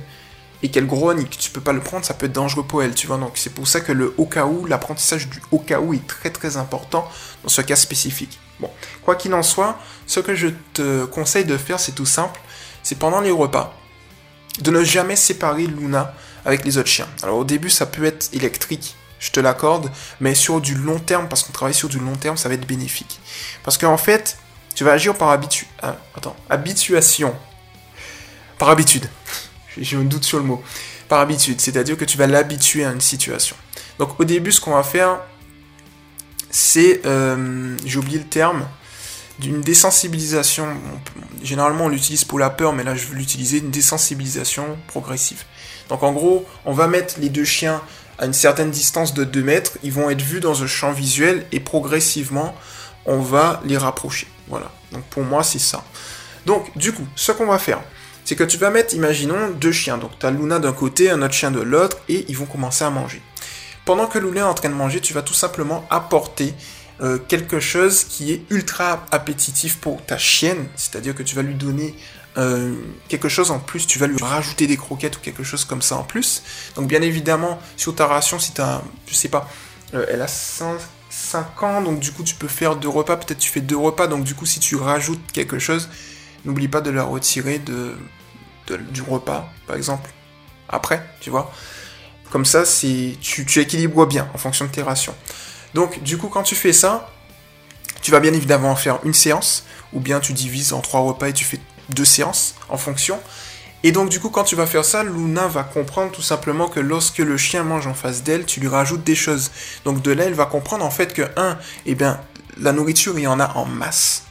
et 0.65 0.71
qu'elle 0.71 0.87
grogne 0.87 1.21
et 1.21 1.25
que 1.27 1.37
tu 1.37 1.51
peux 1.51 1.61
pas 1.61 1.75
le 1.75 1.81
prendre, 1.81 2.07
ça 2.07 2.15
peut 2.15 2.25
être 2.25 2.33
dangereux 2.33 2.65
pour 2.65 2.83
elle, 2.83 2.95
tu 2.95 3.07
vois. 3.07 3.19
Donc 3.19 3.33
c'est 3.35 3.53
pour 3.53 3.69
ça 3.69 3.83
que 3.83 3.93
le 3.93 4.15
au 4.17 4.25
cas 4.25 4.47
où, 4.47 4.65
l'apprentissage 4.65 5.29
du 5.29 5.43
au 5.51 5.59
cas 5.59 5.79
où 5.79 5.93
est 5.93 6.07
très 6.07 6.31
très 6.31 6.57
important 6.57 7.07
dans 7.43 7.51
ce 7.51 7.61
cas 7.61 7.77
spécifique. 7.77 8.41
Bon, 8.61 8.71
quoi 9.03 9.15
qu'il 9.15 9.35
en 9.35 9.43
soit, 9.43 9.79
ce 10.07 10.21
que 10.21 10.35
je 10.35 10.49
te 10.73 11.05
conseille 11.05 11.45
de 11.45 11.59
faire, 11.59 11.79
c'est 11.79 11.93
tout 11.93 12.07
simple, 12.07 12.41
c'est 12.83 12.95
pendant 12.95 13.21
les 13.21 13.31
repas, 13.31 13.75
de 14.61 14.71
ne 14.71 14.83
jamais 14.83 15.17
séparer 15.17 15.67
Luna 15.67 16.15
avec 16.47 16.65
les 16.65 16.79
autres 16.79 16.89
chiens. 16.89 17.09
Alors 17.23 17.37
au 17.37 17.45
début, 17.45 17.69
ça 17.69 17.85
peut 17.85 18.05
être 18.07 18.31
électrique, 18.33 18.97
je 19.19 19.33
te 19.33 19.41
l'accorde, 19.41 19.91
mais 20.19 20.35
sur 20.35 20.63
du 20.63 20.75
long 20.75 20.99
terme, 20.99 21.29
parce 21.29 21.43
qu'on 21.43 21.53
travaille 21.53 21.75
sur 21.75 21.91
du 21.91 21.99
long 21.99 22.17
terme, 22.17 22.39
ça 22.39 22.49
va 22.49 22.55
être 22.55 22.67
bénéfique. 22.67 23.21
Parce 23.65 23.77
qu'en 23.77 23.99
fait, 23.99 24.39
tu 24.75 24.83
vas 24.83 24.93
agir 24.93 25.15
par 25.15 25.29
habitu... 25.29 25.67
Ah, 25.83 25.97
attends, 26.17 26.37
habituation. 26.49 27.35
Par 28.57 28.71
habitude 28.71 29.11
j'ai 29.79 29.97
un 29.97 30.05
doute 30.05 30.25
sur 30.25 30.39
le 30.39 30.45
mot, 30.45 30.63
par 31.09 31.21
habitude, 31.21 31.61
c'est-à-dire 31.61 31.97
que 31.97 32.05
tu 32.05 32.17
vas 32.17 32.27
l'habituer 32.27 32.85
à 32.85 32.93
une 32.93 33.01
situation. 33.01 33.57
Donc 33.99 34.19
au 34.19 34.25
début, 34.25 34.53
ce 34.53 34.61
qu'on 34.61 34.75
va 34.75 34.83
faire, 34.83 35.21
c'est, 36.51 37.03
euh, 37.05 37.77
j'ai 37.85 37.99
oublié 37.99 38.19
le 38.19 38.27
terme, 38.27 38.67
d'une 39.39 39.61
désensibilisation. 39.61 40.69
Généralement, 41.43 41.87
on 41.87 41.89
l'utilise 41.89 42.25
pour 42.25 42.39
la 42.39 42.51
peur, 42.51 42.73
mais 42.73 42.85
là, 42.85 42.95
je 42.95 43.07
veux 43.07 43.17
l'utiliser, 43.17 43.59
une 43.59 43.71
désensibilisation 43.71 44.79
progressive. 44.87 45.45
Donc 45.89 46.03
en 46.03 46.13
gros, 46.13 46.47
on 46.65 46.73
va 46.73 46.87
mettre 46.87 47.17
les 47.19 47.29
deux 47.29 47.45
chiens 47.45 47.83
à 48.19 48.27
une 48.27 48.33
certaine 48.33 48.71
distance 48.71 49.13
de 49.13 49.25
2 49.25 49.43
mètres, 49.43 49.73
ils 49.83 49.93
vont 49.93 50.09
être 50.09 50.23
vus 50.23 50.41
dans 50.41 50.63
un 50.63 50.67
champ 50.67 50.93
visuel 50.93 51.47
et 51.51 51.59
progressivement, 51.59 52.55
on 53.07 53.19
va 53.19 53.61
les 53.65 53.77
rapprocher. 53.77 54.29
Voilà. 54.49 54.71
Donc 54.93 55.03
pour 55.05 55.25
moi, 55.25 55.43
c'est 55.43 55.59
ça. 55.59 55.85
Donc 56.47 56.77
du 56.79 56.93
coup, 56.93 57.07
ce 57.17 57.33
qu'on 57.33 57.47
va 57.47 57.59
faire, 57.59 57.83
c'est 58.25 58.37
que 58.37 58.45
tu 58.45 58.57
vas 58.57 58.71
mettre, 58.71 58.95
imaginons, 58.95 59.51
deux 59.51 59.73
chiens. 59.73 59.99
Donc 59.99 60.19
tu 60.19 60.27
as 60.27 60.31
Luna 60.31 60.59
d'un 60.59 60.73
côté, 60.73 61.11
un 61.11 61.23
autre 61.23 61.35
chien 61.35 61.51
de 61.51 61.61
l'autre, 61.61 61.99
et 62.09 62.25
ils 62.29 62.37
vont 62.37 62.47
commencer 62.47 62.85
à 62.85 62.91
manger. 62.91 63.21
Pendant 63.85 64.07
que 64.07 64.19
Luna 64.19 64.41
est 64.41 64.45
en 64.45 64.55
train 64.55 64.71
de 64.71 64.75
manger, 64.75 65.01
tu 65.01 65.13
vas 65.13 65.23
tout 65.23 65.35
simplement 65.35 65.87
apporter 65.91 66.55
euh, 67.03 67.19
quelque 67.19 67.61
chose 67.61 68.05
qui 68.05 68.33
est 68.33 68.43
ultra 68.51 69.05
appétitif 69.11 69.79
pour 69.79 70.05
ta 70.05 70.17
chienne, 70.17 70.67
c'est-à-dire 70.77 71.15
que 71.15 71.23
tu 71.23 71.35
vas 71.35 71.43
lui 71.43 71.55
donner 71.55 71.95
euh, 72.37 72.75
quelque 73.09 73.29
chose 73.29 73.51
en 73.51 73.59
plus, 73.59 73.87
tu 73.87 73.99
vas 73.99 74.07
lui 74.07 74.17
rajouter 74.21 74.67
des 74.67 74.77
croquettes 74.77 75.17
ou 75.17 75.21
quelque 75.21 75.43
chose 75.43 75.65
comme 75.65 75.83
ça 75.83 75.97
en 75.97 76.05
plus. 76.05 76.43
Donc 76.77 76.89
bien 76.89 77.03
évidemment, 77.03 77.61
sur 77.77 77.95
ta 77.95 78.07
ration, 78.07 78.39
si 78.39 78.53
tu 78.53 78.61
as, 78.61 78.83
je 79.07 79.15
sais 79.15 79.29
pas, 79.29 79.49
euh, 79.95 80.07
elle 80.09 80.23
a 80.23 80.29
5, 80.29 80.79
5 81.11 81.63
ans, 81.63 81.83
donc 81.83 82.01
du 82.01 82.13
coup 82.13 82.23
tu 82.23 82.35
peux 82.35 82.49
faire 82.49 82.77
deux 82.77 82.89
repas, 82.89 83.17
peut-être 83.17 83.39
tu 83.39 83.51
fais 83.51 83.61
deux 83.61 83.77
repas, 83.77 84.07
donc 84.07 84.25
du 84.25 84.35
coup 84.35 84.47
si 84.47 84.61
tu 84.61 84.77
rajoutes 84.77 85.33
quelque 85.33 85.59
chose, 85.59 85.89
n'oublie 86.45 86.69
pas 86.69 86.81
de 86.81 86.91
la 86.91 87.05
retirer 87.05 87.59
du 87.59 89.03
repas, 89.03 89.51
par 89.67 89.77
exemple, 89.77 90.11
après, 90.69 91.05
tu 91.21 91.31
vois. 91.31 91.53
Comme 92.31 92.45
ça, 92.45 92.65
tu, 92.65 93.47
tu 93.47 93.61
équilibres 93.61 94.07
bien 94.07 94.29
en 94.35 94.39
fonction 94.39 94.65
de 94.65 94.71
tes 94.71 94.83
rations. 94.83 95.15
Donc, 95.75 96.03
du 96.03 96.19
coup, 96.19 96.29
quand 96.29 96.43
tu 96.43 96.55
fais 96.55 96.73
ça, 96.73 97.11
tu 98.03 98.11
vas 98.11 98.21
bien 98.21 98.33
évidemment 98.33 98.75
faire 98.77 98.99
une 99.05 99.15
séance, 99.15 99.65
ou 99.93 100.01
bien 100.01 100.21
tu 100.21 100.33
divises 100.33 100.73
en 100.73 100.81
trois 100.81 101.01
repas 101.01 101.29
et 101.29 101.33
tu 101.33 101.45
fais 101.45 101.61
deux 101.91 102.05
séances 102.05 102.55
en 102.69 102.77
fonction. 102.77 103.21
Et 103.83 103.93
donc, 103.93 104.09
du 104.09 104.19
coup, 104.19 104.31
quand 104.31 104.45
tu 104.45 104.57
vas 104.57 104.67
faire 104.67 104.85
ça, 104.85 105.05
Luna 105.05 105.47
va 105.47 105.63
comprendre 105.63 106.11
tout 106.11 106.23
simplement 106.23 106.69
que 106.69 106.81
lorsque 106.81 107.19
le 107.19 107.37
chien 107.37 107.65
mange 107.65 107.87
en 107.87 107.95
face 107.95 108.23
d'elle, 108.23 108.47
tu 108.47 108.61
lui 108.61 108.69
rajoutes 108.69 109.05
des 109.05 109.15
choses. 109.15 109.51
Donc, 109.85 110.01
de 110.01 110.11
là, 110.11 110.25
elle 110.25 110.35
va 110.35 110.47
comprendre 110.47 110.85
en 110.85 110.91
fait 110.91 111.13
que, 111.13 111.23
un, 111.37 111.59
eh 111.85 111.95
bien, 111.95 112.21
la 112.59 112.73
nourriture, 112.73 113.19
il 113.19 113.23
y 113.23 113.27
en 113.27 113.41
a 113.41 113.53
en 113.55 113.67
masse 113.67 114.25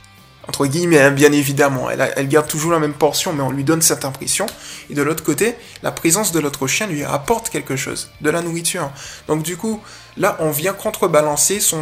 entre 0.48 0.66
guillemets, 0.66 1.00
hein, 1.00 1.12
bien 1.12 1.32
évidemment. 1.32 1.90
Elle, 1.90 2.28
garde 2.28 2.48
toujours 2.48 2.72
la 2.72 2.80
même 2.80 2.94
portion, 2.94 3.34
mais 3.34 3.42
on 3.42 3.52
lui 3.52 3.64
donne 3.64 3.82
cette 3.82 4.04
impression. 4.04 4.46
Et 4.90 4.94
de 4.94 5.02
l'autre 5.02 5.24
côté, 5.24 5.56
la 5.84 5.92
présence 5.92 6.32
de 6.32 6.40
l'autre 6.40 6.68
chien 6.68 6.88
lui 6.88 7.04
apporte 7.04 7.50
quelque 7.50 7.76
chose, 7.76 8.12
de 8.22 8.30
la 8.30 8.42
nourriture. 8.42 8.92
Donc 9.28 9.44
du 9.44 9.56
coup, 9.56 9.82
là, 10.18 10.36
on 10.40 10.52
vient 10.52 10.74
contrebalancer 10.74 11.60
son... 11.60 11.82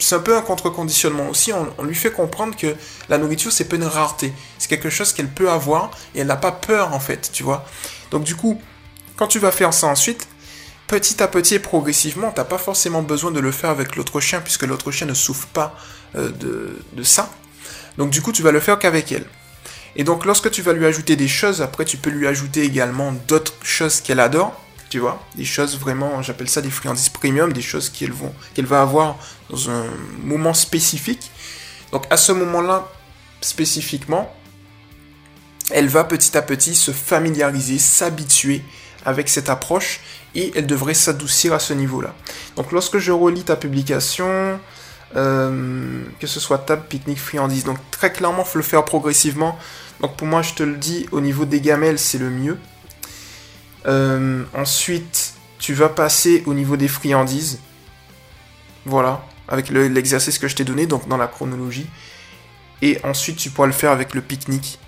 C'est 0.00 0.16
un 0.16 0.20
peu 0.20 0.36
un 0.36 0.42
contre-conditionnement 0.42 1.28
aussi. 1.28 1.52
On, 1.78 1.84
lui 1.84 1.94
fait 1.94 2.10
comprendre 2.10 2.56
que 2.56 2.74
la 3.08 3.16
nourriture, 3.16 3.52
c'est 3.52 3.66
pas 3.66 3.76
une 3.76 3.84
rareté. 3.84 4.32
C'est 4.58 4.68
quelque 4.68 4.90
chose 4.90 5.12
qu'elle 5.12 5.28
peut 5.28 5.48
avoir 5.48 5.92
et 6.14 6.20
elle 6.20 6.26
n'a 6.26 6.36
pas 6.36 6.50
peur, 6.50 6.92
en 6.92 7.00
fait, 7.00 7.30
tu 7.32 7.44
vois. 7.44 7.64
Donc 8.10 8.24
du 8.24 8.34
coup, 8.34 8.60
quand 9.16 9.28
tu 9.28 9.38
vas 9.38 9.52
faire 9.52 9.72
ça 9.72 9.86
ensuite, 9.86 10.26
petit 10.88 11.22
à 11.22 11.28
petit 11.28 11.54
et 11.54 11.58
progressivement, 11.60 12.32
t'as 12.32 12.44
pas 12.44 12.58
forcément 12.58 13.02
besoin 13.02 13.30
de 13.30 13.38
le 13.38 13.52
faire 13.52 13.70
avec 13.70 13.94
l'autre 13.94 14.18
chien, 14.18 14.40
puisque 14.40 14.64
l'autre 14.64 14.90
chien 14.90 15.06
ne 15.06 15.14
souffre 15.14 15.46
pas 15.46 15.76
euh, 16.16 16.30
de, 16.30 16.82
de 16.92 17.02
ça. 17.04 17.30
Donc 17.98 18.10
du 18.10 18.22
coup, 18.22 18.32
tu 18.32 18.42
vas 18.42 18.52
le 18.52 18.60
faire 18.60 18.78
qu'avec 18.78 19.12
elle. 19.12 19.26
Et 19.96 20.04
donc 20.04 20.24
lorsque 20.24 20.50
tu 20.50 20.62
vas 20.62 20.72
lui 20.72 20.86
ajouter 20.86 21.16
des 21.16 21.28
choses, 21.28 21.62
après 21.62 21.84
tu 21.84 21.96
peux 21.96 22.10
lui 22.10 22.26
ajouter 22.26 22.62
également 22.62 23.12
d'autres 23.28 23.54
choses 23.62 24.00
qu'elle 24.00 24.20
adore, 24.20 24.60
tu 24.90 24.98
vois, 24.98 25.24
des 25.36 25.44
choses 25.44 25.78
vraiment, 25.78 26.20
j'appelle 26.22 26.48
ça 26.48 26.60
des 26.62 26.70
friandises 26.70 27.08
premium, 27.08 27.52
des 27.52 27.62
choses 27.62 27.88
qu'elle 27.88 28.12
qu'elle 28.54 28.66
va 28.66 28.82
avoir 28.82 29.16
dans 29.50 29.70
un 29.70 29.84
moment 30.22 30.54
spécifique. 30.54 31.30
Donc 31.92 32.06
à 32.10 32.16
ce 32.16 32.32
moment-là, 32.32 32.90
spécifiquement, 33.40 34.34
elle 35.70 35.88
va 35.88 36.04
petit 36.04 36.36
à 36.36 36.42
petit 36.42 36.74
se 36.74 36.90
familiariser, 36.90 37.78
s'habituer 37.78 38.62
avec 39.04 39.28
cette 39.28 39.48
approche 39.48 40.00
et 40.34 40.52
elle 40.56 40.66
devrait 40.66 40.94
s'adoucir 40.94 41.52
à 41.52 41.58
ce 41.58 41.72
niveau-là. 41.72 42.14
Donc 42.56 42.72
lorsque 42.72 42.98
je 42.98 43.12
relis 43.12 43.44
ta 43.44 43.56
publication, 43.56 44.58
euh, 45.16 46.02
que 46.18 46.26
ce 46.26 46.40
soit 46.40 46.58
table, 46.58 46.84
pique-nique, 46.88 47.18
friandise, 47.18 47.64
donc 47.64 47.78
très 47.90 48.12
clairement, 48.12 48.44
faut 48.44 48.58
le 48.58 48.64
faire 48.64 48.84
progressivement. 48.84 49.58
Donc 50.00 50.16
pour 50.16 50.26
moi, 50.26 50.42
je 50.42 50.54
te 50.54 50.62
le 50.62 50.76
dis, 50.76 51.06
au 51.12 51.20
niveau 51.20 51.44
des 51.44 51.60
gamelles, 51.60 51.98
c'est 51.98 52.18
le 52.18 52.30
mieux. 52.30 52.58
Euh, 53.86 54.44
ensuite, 54.54 55.34
tu 55.58 55.74
vas 55.74 55.88
passer 55.88 56.42
au 56.46 56.54
niveau 56.54 56.76
des 56.76 56.88
friandises. 56.88 57.60
Voilà, 58.86 59.24
avec 59.48 59.70
l'exercice 59.70 60.38
que 60.38 60.48
je 60.48 60.56
t'ai 60.56 60.64
donné, 60.64 60.86
donc 60.86 61.08
dans 61.08 61.16
la 61.16 61.26
chronologie. 61.26 61.86
Et 62.82 62.98
ensuite, 63.04 63.36
tu 63.36 63.50
pourras 63.50 63.68
le 63.68 63.72
faire 63.72 63.92
avec 63.92 64.14
le 64.14 64.20
pique-nique. 64.20 64.78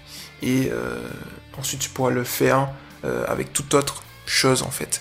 Et 0.43 0.71
euh, 0.73 0.99
ensuite, 1.57 1.81
tu 1.81 1.89
pourras 1.89 2.11
le 2.11 2.25
faire 2.25 2.69
avec 3.29 3.53
toute 3.53 3.73
autre 3.75 4.03
chose 4.27 4.65
en 4.65 4.71
fait. 4.73 5.01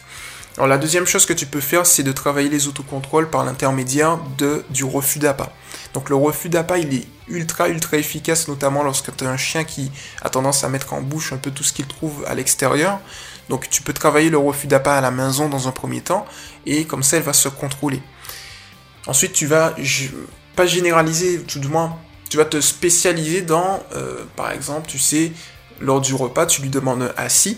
Alors 0.58 0.68
la 0.68 0.78
deuxième 0.78 1.06
chose 1.06 1.26
que 1.26 1.34
tu 1.34 1.46
peux 1.46 1.60
faire, 1.60 1.86
c'est 1.86 2.04
de 2.04 2.14
travailler 2.14 2.48
les 2.48 2.70
autocontrôles 2.70 3.30
par 3.30 3.44
l'intermédiaire 3.44 4.20
du 4.70 4.86
refus 4.86 5.20
d'appât. 5.20 5.52
Donc 5.94 6.10
le 6.10 6.16
refus 6.16 6.48
d'appât, 6.48 6.78
il 6.78 6.94
est 6.94 7.08
ultra 7.28 7.68
ultra 7.68 7.98
efficace, 7.98 8.48
notamment 8.48 8.82
lorsque 8.82 9.14
tu 9.18 9.26
as 9.26 9.30
un 9.30 9.36
chien 9.36 9.66
qui 9.66 9.92
a 10.22 10.30
tendance 10.30 10.64
à 10.64 10.70
mettre 10.70 10.94
en 10.94 11.02
bouche 11.02 11.34
un 11.34 11.38
peu 11.38 11.52
tout 11.52 11.64
ce 11.64 11.74
qu'il 11.74 11.86
trouve 11.86 12.24
à 12.26 12.36
l'extérieur. 12.36 13.00
Donc 13.50 13.70
tu 13.70 13.82
peux 13.82 13.92
travailler 13.92 14.30
le 14.30 14.38
refus 14.38 14.68
d'appât 14.68 14.96
à 14.98 15.02
la 15.02 15.12
maison 15.12 15.50
dans 15.50 15.68
un 15.68 15.72
premier 15.72 16.00
temps, 16.02 16.26
et 16.66 16.86
comme 16.86 17.04
ça, 17.04 17.18
elle 17.18 17.24
va 17.24 17.34
se 17.34 17.50
contrôler. 17.50 18.02
Ensuite, 19.08 19.34
tu 19.34 19.48
vas 19.48 19.76
pas 20.56 20.66
généraliser, 20.66 21.42
tout 21.42 21.60
du 21.60 21.68
moins, 21.68 21.98
tu 22.30 22.38
vas 22.38 22.46
te 22.46 22.62
spécialiser 22.62 23.42
dans, 23.42 23.84
euh, 23.94 24.24
par 24.38 24.52
exemple, 24.52 24.88
tu 24.88 25.00
sais, 25.00 25.34
lors 25.82 26.00
du 26.00 26.14
repas, 26.14 26.46
tu 26.46 26.62
lui 26.62 26.70
demandes 26.70 27.04
un 27.04 27.12
assis. 27.18 27.58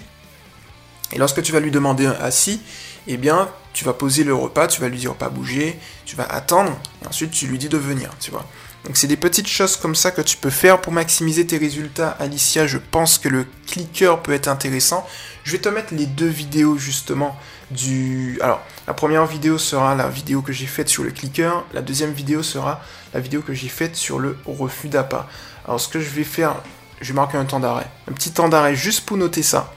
Et 1.14 1.18
lorsque 1.18 1.42
tu 1.42 1.52
vas 1.52 1.60
lui 1.60 1.72
demander 1.72 2.06
un 2.06 2.18
assis, 2.20 2.62
eh 3.08 3.18
bien, 3.18 3.50
tu 3.74 3.86
vas 3.86 3.94
poser 3.94 4.24
le 4.24 4.34
repas, 4.34 4.68
tu 4.68 4.82
vas 4.82 4.90
lui 4.90 4.98
dire 4.98 5.16
pas 5.16 5.30
bouger, 5.30 5.80
tu 6.06 6.16
vas 6.16 6.26
attendre, 6.26 6.78
et 7.04 7.08
ensuite 7.08 7.32
tu 7.32 7.48
lui 7.48 7.58
dis 7.58 7.70
de 7.70 7.78
venir, 7.78 8.10
tu 8.20 8.32
vois. 8.32 8.46
Donc 8.86 8.96
c'est 8.96 9.08
des 9.08 9.18
petites 9.18 9.48
choses 9.48 9.76
comme 9.76 9.96
ça 9.96 10.12
que 10.12 10.22
tu 10.22 10.38
peux 10.38 10.50
faire 10.50 10.80
pour 10.80 10.94
maximiser 10.94 11.46
tes 11.46 11.58
résultats. 11.58 12.12
Alicia, 12.20 12.68
je 12.68 12.78
pense 12.78 13.18
que 13.18 13.28
le 13.28 13.46
clicker 13.68 14.22
peut 14.22 14.34
être 14.34 14.48
intéressant. 14.48 15.06
Je 15.44 15.52
vais 15.52 15.58
te 15.58 15.70
mettre 15.70 15.94
les 15.94 16.06
deux 16.06 16.28
vidéos 16.28 16.78
justement 16.78 17.38
du... 17.70 18.40
Alors, 18.42 18.62
la 18.88 18.94
première 18.94 19.26
vidéo 19.26 19.58
sera 19.58 19.94
la 19.96 20.08
vidéo 20.08 20.42
que 20.42 20.54
j'ai 20.54 20.68
faite 20.68 20.88
sur 20.88 21.04
le 21.04 21.12
clicker. 21.12 21.66
La 21.74 21.82
deuxième 21.82 22.14
vidéo 22.14 22.44
sera 22.44 22.82
la 23.14 23.20
vidéo 23.20 23.42
que 23.42 23.54
j'ai 23.54 23.68
faite 23.68 23.96
sur 23.96 24.20
le 24.20 24.38
refus 24.46 24.88
d'appât. 24.88 25.28
Alors, 25.66 25.82
ce 25.82 25.90
que 25.90 26.00
je 26.00 26.10
vais 26.10 26.24
faire, 26.24 26.56
je 27.02 27.10
vais 27.10 27.16
marquer 27.16 27.38
un 27.38 27.46
temps 27.46 27.60
d'arrêt. 27.60 27.88
Un 28.10 28.14
petit 28.14 28.32
temps 28.32 28.48
d'arrêt 28.48 28.76
juste 28.76 29.06
pour 29.06 29.18
noter 29.18 29.44
ça. 29.44 29.74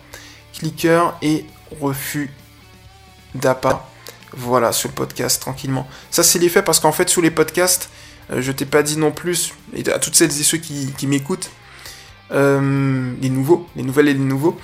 Clicker 0.52 1.14
et 1.22 1.44
refus 1.80 2.30
d'appât. 3.34 3.86
Voilà, 4.32 4.72
sur 4.72 4.88
le 4.88 4.94
podcast, 4.94 5.40
tranquillement. 5.40 5.88
Ça, 6.10 6.22
c'est 6.22 6.38
l'effet 6.38 6.62
parce 6.62 6.78
qu'en 6.78 6.92
fait, 6.92 7.08
sur 7.08 7.22
les 7.22 7.30
podcasts, 7.30 7.90
euh, 8.30 8.40
je 8.40 8.52
t'ai 8.52 8.64
pas 8.64 8.82
dit 8.82 8.96
non 8.96 9.10
plus, 9.10 9.52
et 9.74 9.88
à 9.90 9.98
toutes 9.98 10.14
celles 10.14 10.30
et 10.30 10.44
ceux 10.44 10.58
qui, 10.58 11.06
m'écoutent, 11.06 11.50
euh, 12.30 13.12
les 13.20 13.30
nouveaux, 13.30 13.66
les 13.74 13.82
nouvelles 13.82 14.08
et 14.08 14.14
les 14.14 14.20
nouveaux, 14.20 14.58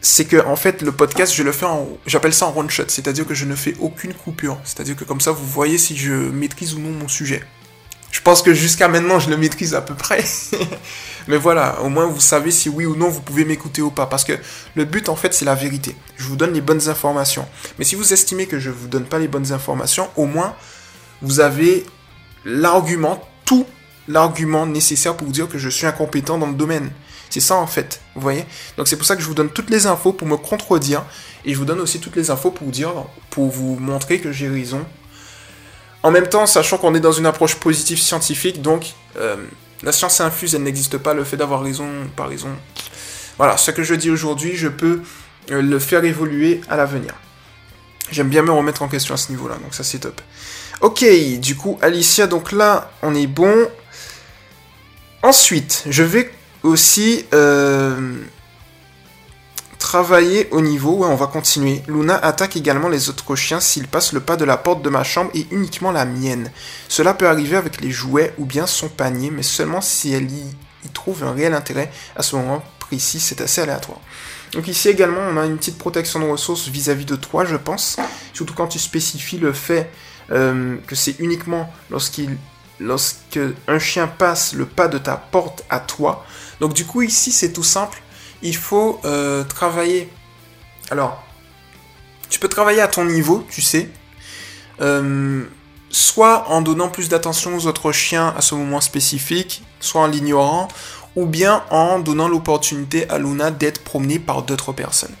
c'est 0.00 0.24
que 0.24 0.44
en 0.46 0.56
fait 0.56 0.80
le 0.82 0.92
podcast 0.92 1.34
je 1.34 1.42
le 1.42 1.52
fais 1.52 1.66
en 1.66 1.86
j'appelle 2.06 2.32
ça 2.32 2.46
en 2.46 2.56
one 2.56 2.70
shot 2.70 2.84
c'est-à-dire 2.88 3.26
que 3.26 3.34
je 3.34 3.44
ne 3.44 3.54
fais 3.54 3.74
aucune 3.80 4.14
coupure 4.14 4.58
c'est-à-dire 4.64 4.96
que 4.96 5.04
comme 5.04 5.20
ça 5.20 5.30
vous 5.30 5.44
voyez 5.44 5.76
si 5.76 5.94
je 5.96 6.12
maîtrise 6.12 6.74
ou 6.74 6.78
non 6.78 6.90
mon 6.90 7.06
sujet 7.06 7.42
je 8.10 8.20
pense 8.22 8.40
que 8.40 8.54
jusqu'à 8.54 8.88
maintenant 8.88 9.18
je 9.18 9.28
le 9.28 9.36
maîtrise 9.36 9.74
à 9.74 9.82
peu 9.82 9.94
près 9.94 10.24
Mais 11.28 11.36
voilà, 11.36 11.80
au 11.82 11.88
moins 11.88 12.06
vous 12.06 12.20
savez 12.20 12.50
si 12.50 12.68
oui 12.68 12.86
ou 12.86 12.96
non 12.96 13.08
vous 13.08 13.20
pouvez 13.20 13.44
m'écouter 13.44 13.82
ou 13.82 13.90
pas. 13.90 14.06
Parce 14.06 14.24
que 14.24 14.32
le 14.74 14.84
but 14.84 15.08
en 15.08 15.16
fait 15.16 15.34
c'est 15.34 15.44
la 15.44 15.54
vérité. 15.54 15.96
Je 16.16 16.24
vous 16.24 16.36
donne 16.36 16.52
les 16.52 16.60
bonnes 16.60 16.88
informations. 16.88 17.46
Mais 17.78 17.84
si 17.84 17.94
vous 17.94 18.12
estimez 18.12 18.46
que 18.46 18.58
je 18.58 18.70
ne 18.70 18.74
vous 18.74 18.88
donne 18.88 19.04
pas 19.04 19.18
les 19.18 19.28
bonnes 19.28 19.52
informations, 19.52 20.08
au 20.16 20.26
moins 20.26 20.54
vous 21.22 21.40
avez 21.40 21.84
l'argument, 22.44 23.22
tout 23.44 23.66
l'argument 24.08 24.66
nécessaire 24.66 25.16
pour 25.16 25.26
vous 25.26 25.32
dire 25.32 25.48
que 25.48 25.58
je 25.58 25.68
suis 25.68 25.86
incompétent 25.86 26.38
dans 26.38 26.48
le 26.48 26.54
domaine. 26.54 26.90
C'est 27.28 27.40
ça 27.40 27.56
en 27.56 27.66
fait, 27.66 28.00
vous 28.16 28.22
voyez? 28.22 28.44
Donc 28.76 28.88
c'est 28.88 28.96
pour 28.96 29.06
ça 29.06 29.14
que 29.14 29.22
je 29.22 29.26
vous 29.26 29.34
donne 29.34 29.50
toutes 29.50 29.70
les 29.70 29.86
infos 29.86 30.12
pour 30.12 30.26
me 30.26 30.36
contredire 30.36 31.04
et 31.44 31.52
je 31.52 31.58
vous 31.58 31.64
donne 31.64 31.80
aussi 31.80 32.00
toutes 32.00 32.16
les 32.16 32.30
infos 32.30 32.50
pour 32.50 32.66
vous 32.66 32.72
dire, 32.72 32.92
pour 33.30 33.48
vous 33.48 33.76
montrer 33.76 34.18
que 34.18 34.32
j'ai 34.32 34.48
raison. 34.48 34.84
En 36.02 36.10
même 36.10 36.28
temps, 36.28 36.46
sachant 36.46 36.78
qu'on 36.78 36.94
est 36.94 37.00
dans 37.00 37.12
une 37.12 37.26
approche 37.26 37.56
positive 37.56 38.00
scientifique, 38.00 38.62
donc 38.62 38.94
euh, 39.16 39.36
la 39.82 39.92
science 39.92 40.20
infuse, 40.20 40.54
elle 40.54 40.62
n'existe 40.62 40.98
pas. 40.98 41.14
Le 41.14 41.24
fait 41.24 41.36
d'avoir 41.36 41.62
raison 41.62 41.88
par 42.16 42.28
raison. 42.28 42.50
Voilà, 43.38 43.56
ce 43.56 43.70
que 43.70 43.82
je 43.82 43.94
dis 43.94 44.10
aujourd'hui, 44.10 44.54
je 44.54 44.68
peux 44.68 45.02
euh, 45.50 45.62
le 45.62 45.78
faire 45.78 46.04
évoluer 46.04 46.60
à 46.68 46.76
l'avenir. 46.76 47.14
J'aime 48.10 48.28
bien 48.28 48.42
me 48.42 48.50
remettre 48.50 48.82
en 48.82 48.88
question 48.88 49.14
à 49.14 49.16
ce 49.16 49.30
niveau-là, 49.30 49.56
donc 49.62 49.74
ça 49.74 49.84
c'est 49.84 50.00
top. 50.00 50.20
Ok, 50.80 51.04
du 51.38 51.56
coup, 51.56 51.78
Alicia, 51.80 52.26
donc 52.26 52.52
là, 52.52 52.90
on 53.02 53.14
est 53.14 53.26
bon. 53.26 53.54
Ensuite, 55.22 55.84
je 55.88 56.02
vais 56.02 56.30
aussi 56.62 57.24
euh, 57.34 58.16
travailler 59.90 60.46
au 60.52 60.60
niveau, 60.60 61.04
on 61.04 61.16
va 61.16 61.26
continuer. 61.26 61.82
Luna 61.88 62.14
attaque 62.14 62.54
également 62.54 62.88
les 62.88 63.08
autres 63.08 63.34
chiens 63.34 63.58
s'ils 63.58 63.88
passent 63.88 64.12
le 64.12 64.20
pas 64.20 64.36
de 64.36 64.44
la 64.44 64.56
porte 64.56 64.82
de 64.82 64.88
ma 64.88 65.02
chambre 65.02 65.32
et 65.34 65.48
uniquement 65.50 65.90
la 65.90 66.04
mienne. 66.04 66.52
Cela 66.86 67.12
peut 67.12 67.26
arriver 67.26 67.56
avec 67.56 67.80
les 67.80 67.90
jouets 67.90 68.32
ou 68.38 68.44
bien 68.44 68.68
son 68.68 68.88
panier, 68.88 69.32
mais 69.32 69.42
seulement 69.42 69.80
si 69.80 70.12
elle 70.12 70.30
y, 70.30 70.44
trouve 70.94 71.24
un 71.24 71.32
réel 71.32 71.54
intérêt. 71.54 71.90
À 72.14 72.22
ce 72.22 72.36
moment 72.36 72.62
précis, 72.78 73.18
c'est 73.18 73.40
assez 73.40 73.62
aléatoire. 73.62 73.98
Donc 74.52 74.68
ici 74.68 74.88
également, 74.88 75.22
on 75.28 75.36
a 75.36 75.44
une 75.44 75.56
petite 75.56 75.76
protection 75.76 76.20
de 76.20 76.26
ressources 76.26 76.68
vis-à-vis 76.68 77.04
de 77.04 77.16
toi, 77.16 77.44
je 77.44 77.56
pense. 77.56 77.96
Surtout 78.32 78.54
quand 78.54 78.68
tu 78.68 78.78
spécifies 78.78 79.38
le 79.38 79.52
fait 79.52 79.90
euh, 80.30 80.76
que 80.86 80.94
c'est 80.94 81.18
uniquement 81.18 81.68
lorsqu'il 81.90 82.38
lorsque 82.78 83.40
un 83.66 83.80
chien 83.80 84.06
passe 84.06 84.52
le 84.52 84.66
pas 84.66 84.86
de 84.86 84.98
ta 84.98 85.16
porte 85.16 85.64
à 85.68 85.80
toi. 85.80 86.24
Donc 86.60 86.74
du 86.74 86.86
coup 86.86 87.02
ici 87.02 87.32
c'est 87.32 87.52
tout 87.52 87.64
simple 87.64 88.00
il 88.42 88.56
faut 88.56 89.00
euh, 89.04 89.44
travailler. 89.44 90.10
Alors, 90.90 91.22
tu 92.28 92.38
peux 92.38 92.48
travailler 92.48 92.80
à 92.80 92.88
ton 92.88 93.04
niveau, 93.04 93.46
tu 93.50 93.62
sais. 93.62 93.88
Euh, 94.80 95.44
soit 95.90 96.48
en 96.48 96.62
donnant 96.62 96.88
plus 96.88 97.08
d'attention 97.08 97.56
aux 97.56 97.66
autres 97.66 97.92
chiens 97.92 98.32
à 98.36 98.40
ce 98.40 98.54
moment 98.54 98.80
spécifique, 98.80 99.62
soit 99.80 100.02
en 100.02 100.06
l'ignorant, 100.06 100.68
ou 101.16 101.26
bien 101.26 101.64
en 101.70 101.98
donnant 101.98 102.28
l'opportunité 102.28 103.08
à 103.10 103.18
Luna 103.18 103.50
d'être 103.50 103.82
promenée 103.82 104.18
par 104.18 104.42
d'autres 104.42 104.72
personnes. 104.72 105.14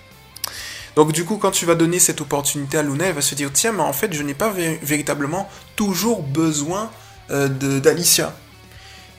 Donc 0.96 1.12
du 1.12 1.24
coup, 1.24 1.36
quand 1.36 1.50
tu 1.50 1.66
vas 1.66 1.74
donner 1.74 1.98
cette 1.98 2.20
opportunité 2.20 2.78
à 2.78 2.82
Luna, 2.82 3.06
elle 3.06 3.14
va 3.14 3.20
se 3.20 3.34
dire, 3.34 3.50
tiens, 3.52 3.72
mais 3.72 3.82
en 3.82 3.92
fait, 3.92 4.12
je 4.12 4.22
n'ai 4.22 4.34
pas 4.34 4.52
véritablement 4.82 5.48
toujours 5.76 6.22
besoin 6.22 6.90
euh, 7.30 7.48
d'Alicia. 7.48 8.34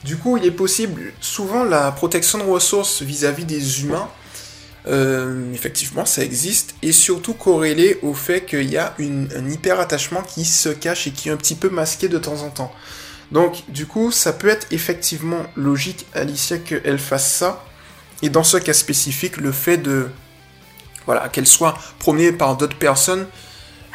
Du 0.04 0.16
coup, 0.16 0.36
il 0.36 0.44
est 0.44 0.50
possible, 0.50 1.12
souvent 1.20 1.62
la 1.62 1.92
protection 1.92 2.38
de 2.38 2.42
ressources 2.44 3.02
vis-à-vis 3.02 3.44
des 3.44 3.82
humains, 3.82 4.08
euh, 4.88 5.52
effectivement, 5.54 6.04
ça 6.04 6.24
existe, 6.24 6.74
et 6.82 6.90
surtout 6.90 7.34
corrélé 7.34 7.98
au 8.02 8.12
fait 8.12 8.44
qu'il 8.44 8.68
y 8.68 8.76
a 8.76 8.96
un 8.98 9.48
hyper-attachement 9.48 10.22
qui 10.22 10.44
se 10.44 10.70
cache 10.70 11.06
et 11.06 11.12
qui 11.12 11.28
est 11.28 11.32
un 11.32 11.36
petit 11.36 11.54
peu 11.54 11.68
masqué 11.68 12.08
de 12.08 12.18
temps 12.18 12.42
en 12.42 12.50
temps. 12.50 12.72
Donc, 13.30 13.62
du 13.68 13.86
coup, 13.86 14.10
ça 14.10 14.32
peut 14.32 14.48
être 14.48 14.66
effectivement 14.72 15.46
logique, 15.54 16.06
Alicia, 16.14 16.58
qu'elle 16.58 16.98
fasse 16.98 17.32
ça, 17.32 17.64
et 18.22 18.28
dans 18.28 18.44
ce 18.44 18.56
cas 18.56 18.72
spécifique, 18.72 19.36
le 19.36 19.52
fait 19.52 19.78
de, 19.78 20.08
voilà, 21.06 21.28
qu'elle 21.28 21.46
soit 21.46 21.78
promenée 22.00 22.32
par 22.32 22.56
d'autres 22.56 22.76
personnes, 22.76 23.26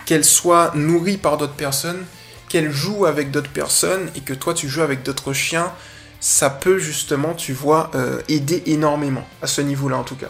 qu'elle 0.06 0.24
soit 0.24 0.72
nourrie 0.74 1.18
par 1.18 1.36
d'autres 1.36 1.54
personnes, 1.54 2.04
qu'elle 2.48 2.72
joue 2.72 3.06
avec 3.06 3.30
d'autres 3.30 3.52
personnes, 3.52 4.10
et 4.16 4.22
que 4.22 4.34
toi 4.34 4.54
tu 4.54 4.70
joues 4.70 4.82
avec 4.82 5.04
d'autres 5.04 5.34
chiens, 5.34 5.74
ça 6.20 6.50
peut 6.50 6.80
justement, 6.80 7.34
tu 7.34 7.54
vois, 7.54 7.92
euh, 7.96 8.22
aider 8.28 8.64
énormément, 8.66 9.28
à 9.42 9.48
ce 9.48 9.62
niveau-là 9.62 9.98
en 9.98 10.04
tout 10.04 10.16
cas. 10.16 10.30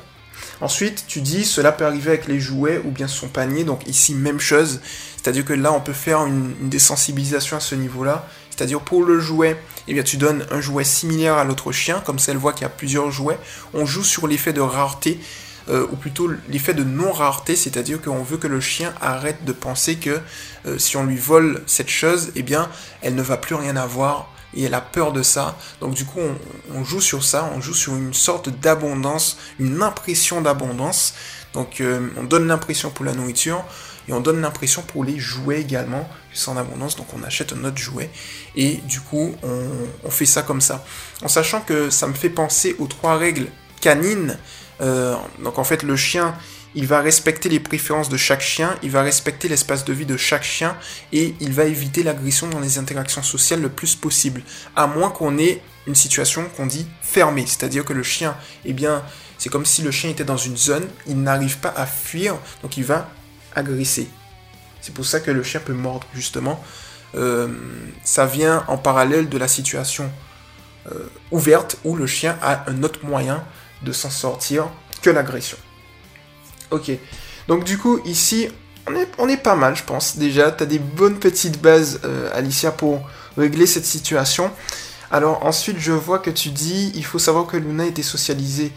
Ensuite, 0.60 1.06
tu 1.08 1.22
dis, 1.22 1.46
cela 1.46 1.72
peut 1.72 1.86
arriver 1.86 2.10
avec 2.10 2.28
les 2.28 2.40
jouets 2.40 2.82
ou 2.84 2.90
bien 2.90 3.08
son 3.08 3.28
panier, 3.28 3.64
donc 3.64 3.88
ici, 3.88 4.16
même 4.16 4.40
chose, 4.40 4.82
c'est-à-dire 5.16 5.46
que 5.46 5.54
là, 5.54 5.72
on 5.72 5.82
peut 5.82 5.94
faire 5.94 6.26
une, 6.26 6.54
désensibilisation 6.62 7.58
à 7.58 7.60
ce 7.60 7.76
niveau-là, 7.76 8.28
c'est-à-dire 8.50 8.82
pour 8.82 9.04
le 9.04 9.20
jouet, 9.20 9.62
eh 9.88 9.94
bien, 9.94 10.04
tu 10.04 10.18
donnes 10.18 10.46
un 10.50 10.60
jouet 10.60 10.84
similaire 10.84 11.36
à 11.36 11.44
l'autre 11.44 11.72
chien, 11.72 12.02
comme 12.06 12.18
ça, 12.18 12.32
elle 12.32 12.40
voit 12.40 12.54
qu'il 12.54 12.64
y 12.64 12.66
a 12.66 12.70
plusieurs 12.70 13.12
jouets, 13.12 13.38
on 13.74 13.86
joue 13.86 14.04
sur 14.04 14.28
l'effet 14.28 14.52
de 14.52 14.62
rareté, 14.62 15.20
euh, 15.70 15.86
ou 15.92 15.96
plutôt 15.96 16.32
l'effet 16.50 16.74
de 16.74 16.84
non-rareté, 16.84 17.56
c'est-à-dire 17.56 18.02
qu'on 18.02 18.24
veut 18.24 18.38
que 18.38 18.48
le 18.48 18.62
chien 18.62 18.94
arrête 19.02 19.44
de 19.46 19.52
penser 19.52 19.98
que 19.98 20.22
euh, 20.66 20.80
si 20.80 20.98
on 20.98 21.04
lui 21.04 21.18
vole 21.18 21.62
cette 21.68 21.90
chose, 21.90 22.32
eh 22.36 22.42
bien, 22.42 22.70
elle 23.02 23.16
ne 23.16 23.22
va 23.22 23.38
plus 23.38 23.56
rien 23.56 23.76
avoir 23.76 24.32
et 24.54 24.64
elle 24.64 24.74
a 24.74 24.82
peur 24.82 25.12
de 25.12 25.24
ça. 25.24 25.58
Donc 25.82 25.94
du 25.94 26.06
coup, 26.06 26.20
on, 26.74 26.84
joue 26.84 27.02
sur 27.02 27.24
ça, 27.24 27.52
on 27.56 27.62
joue 27.62 27.74
sur 27.74 27.96
une 27.96 28.14
sorte 28.14 28.50
d'abondance, 28.50 29.38
une 29.60 29.82
impression 29.82 30.42
d'abondance. 30.42 31.14
Donc 31.54 31.82
euh, 31.82 32.10
on 32.18 32.24
donne 32.24 32.48
l'impression 32.48 32.90
pour 32.90 33.06
la 33.06 33.14
nourriture 33.14 33.64
et 34.08 34.14
on 34.14 34.20
donne 34.20 34.42
l'impression 34.42 34.82
pour 34.82 35.04
les 35.04 35.20
jouets 35.20 35.62
également, 35.62 36.08
c'est 36.34 36.50
en 36.50 36.58
abondance. 36.58 36.96
Donc 36.96 37.08
on 37.14 37.24
achète 37.24 37.54
un 37.54 37.64
autre 37.66 37.78
jouet 37.78 38.10
et 38.56 38.76
du 38.76 39.02
coup 39.02 39.36
on, 39.44 40.10
fait 40.10 40.26
ça 40.26 40.44
comme 40.44 40.62
ça. 40.62 40.86
En 41.24 41.28
sachant 41.28 41.62
que 41.62 41.90
ça 41.90 42.08
me 42.08 42.14
fait 42.14 42.30
penser 42.30 42.76
aux 42.80 42.88
trois 42.88 43.18
règles 43.18 43.48
canines. 43.82 44.38
Euh, 44.80 45.16
donc 45.44 45.58
en 45.58 45.64
fait 45.64 45.82
le 45.82 45.96
chien 45.96 46.36
il 46.78 46.86
va 46.86 47.02
respecter 47.02 47.50
les 47.50 47.60
préférences 47.60 48.08
de 48.08 48.18
chaque 48.18 48.42
chien, 48.42 48.78
il 48.84 48.92
va 48.92 49.02
respecter 49.02 49.50
l'espace 49.50 49.84
de 49.84 49.94
vie 49.94 50.06
de 50.06 50.16
chaque 50.16 50.44
chien 50.44 50.78
et 51.12 51.34
il 51.40 51.52
va 51.52 51.64
éviter 51.64 52.04
l'agression 52.04 52.48
dans 52.48 52.60
les 52.60 52.78
interactions 52.78 53.24
sociales 53.24 53.62
le 53.62 53.70
plus 53.70 53.96
possible. 53.96 54.44
À 54.76 54.86
moins 54.86 55.10
qu'on 55.10 55.40
ait 55.40 55.60
une 55.88 55.96
situation 55.96 56.46
qu'on 56.56 56.68
dit 56.68 56.86
fermée, 57.02 57.46
c'est-à-dire 57.48 57.84
que 57.84 57.94
le 57.94 58.04
chien, 58.04 58.38
eh 58.64 58.74
bien, 58.74 59.04
c'est 59.40 59.50
comme 59.50 59.66
si 59.66 59.82
le 59.82 59.90
chien 59.90 60.12
était 60.12 60.24
dans 60.24 60.38
une 60.38 60.56
zone, 60.56 60.88
il 61.08 61.20
n'arrive 61.20 61.58
pas 61.58 61.74
à 61.76 61.88
fuir, 61.88 62.38
donc 62.62 62.78
il 62.78 62.84
va 62.84 63.10
agresser. 63.56 64.08
C'est 64.80 64.94
pour 64.94 65.06
ça 65.06 65.20
que 65.20 65.32
le 65.32 65.42
chien 65.42 65.60
peut 65.60 65.74
mordre, 65.74 66.06
justement. 66.14 66.64
Euh, 67.16 67.48
ça 68.04 68.28
vient 68.28 68.64
en 68.68 68.78
parallèle 68.78 69.30
de 69.30 69.38
la 69.40 69.48
situation 69.48 70.12
euh, 70.92 71.10
ouverte 71.32 71.80
où 71.84 71.96
le 71.96 72.06
chien 72.06 72.38
a 72.44 72.70
un 72.70 72.84
autre 72.84 73.04
moyen 73.04 73.44
de 73.82 73.92
s'en 73.92 74.12
sortir 74.12 74.70
que 75.02 75.10
l'agression. 75.10 75.58
Ok. 76.72 76.92
Donc 77.48 77.64
du 77.64 77.78
coup, 77.78 78.00
ici, 78.06 78.50
on 78.88 78.96
est, 78.96 79.08
on 79.18 79.30
est 79.30 79.38
pas 79.38 79.56
mal, 79.56 79.76
je 79.76 79.84
pense. 79.84 80.18
Déjà, 80.18 80.52
tu 80.52 80.64
as 80.64 80.66
des 80.66 80.80
bonnes 80.80 81.20
petites 81.20 81.62
bases, 81.62 82.00
euh, 82.04 82.30
Alicia, 82.34 82.72
pour 82.72 83.02
régler 83.38 83.66
cette 83.66 83.86
situation. 83.86 84.52
Alors 85.12 85.46
ensuite, 85.46 85.80
je 85.80 85.92
vois 85.92 86.20
que 86.20 86.30
tu 86.30 86.50
dis, 86.50 86.92
il 86.96 87.06
faut 87.06 87.20
savoir 87.20 87.46
que 87.48 87.58
Luna 87.58 87.86
était 87.86 88.04
socialisée 88.04 88.72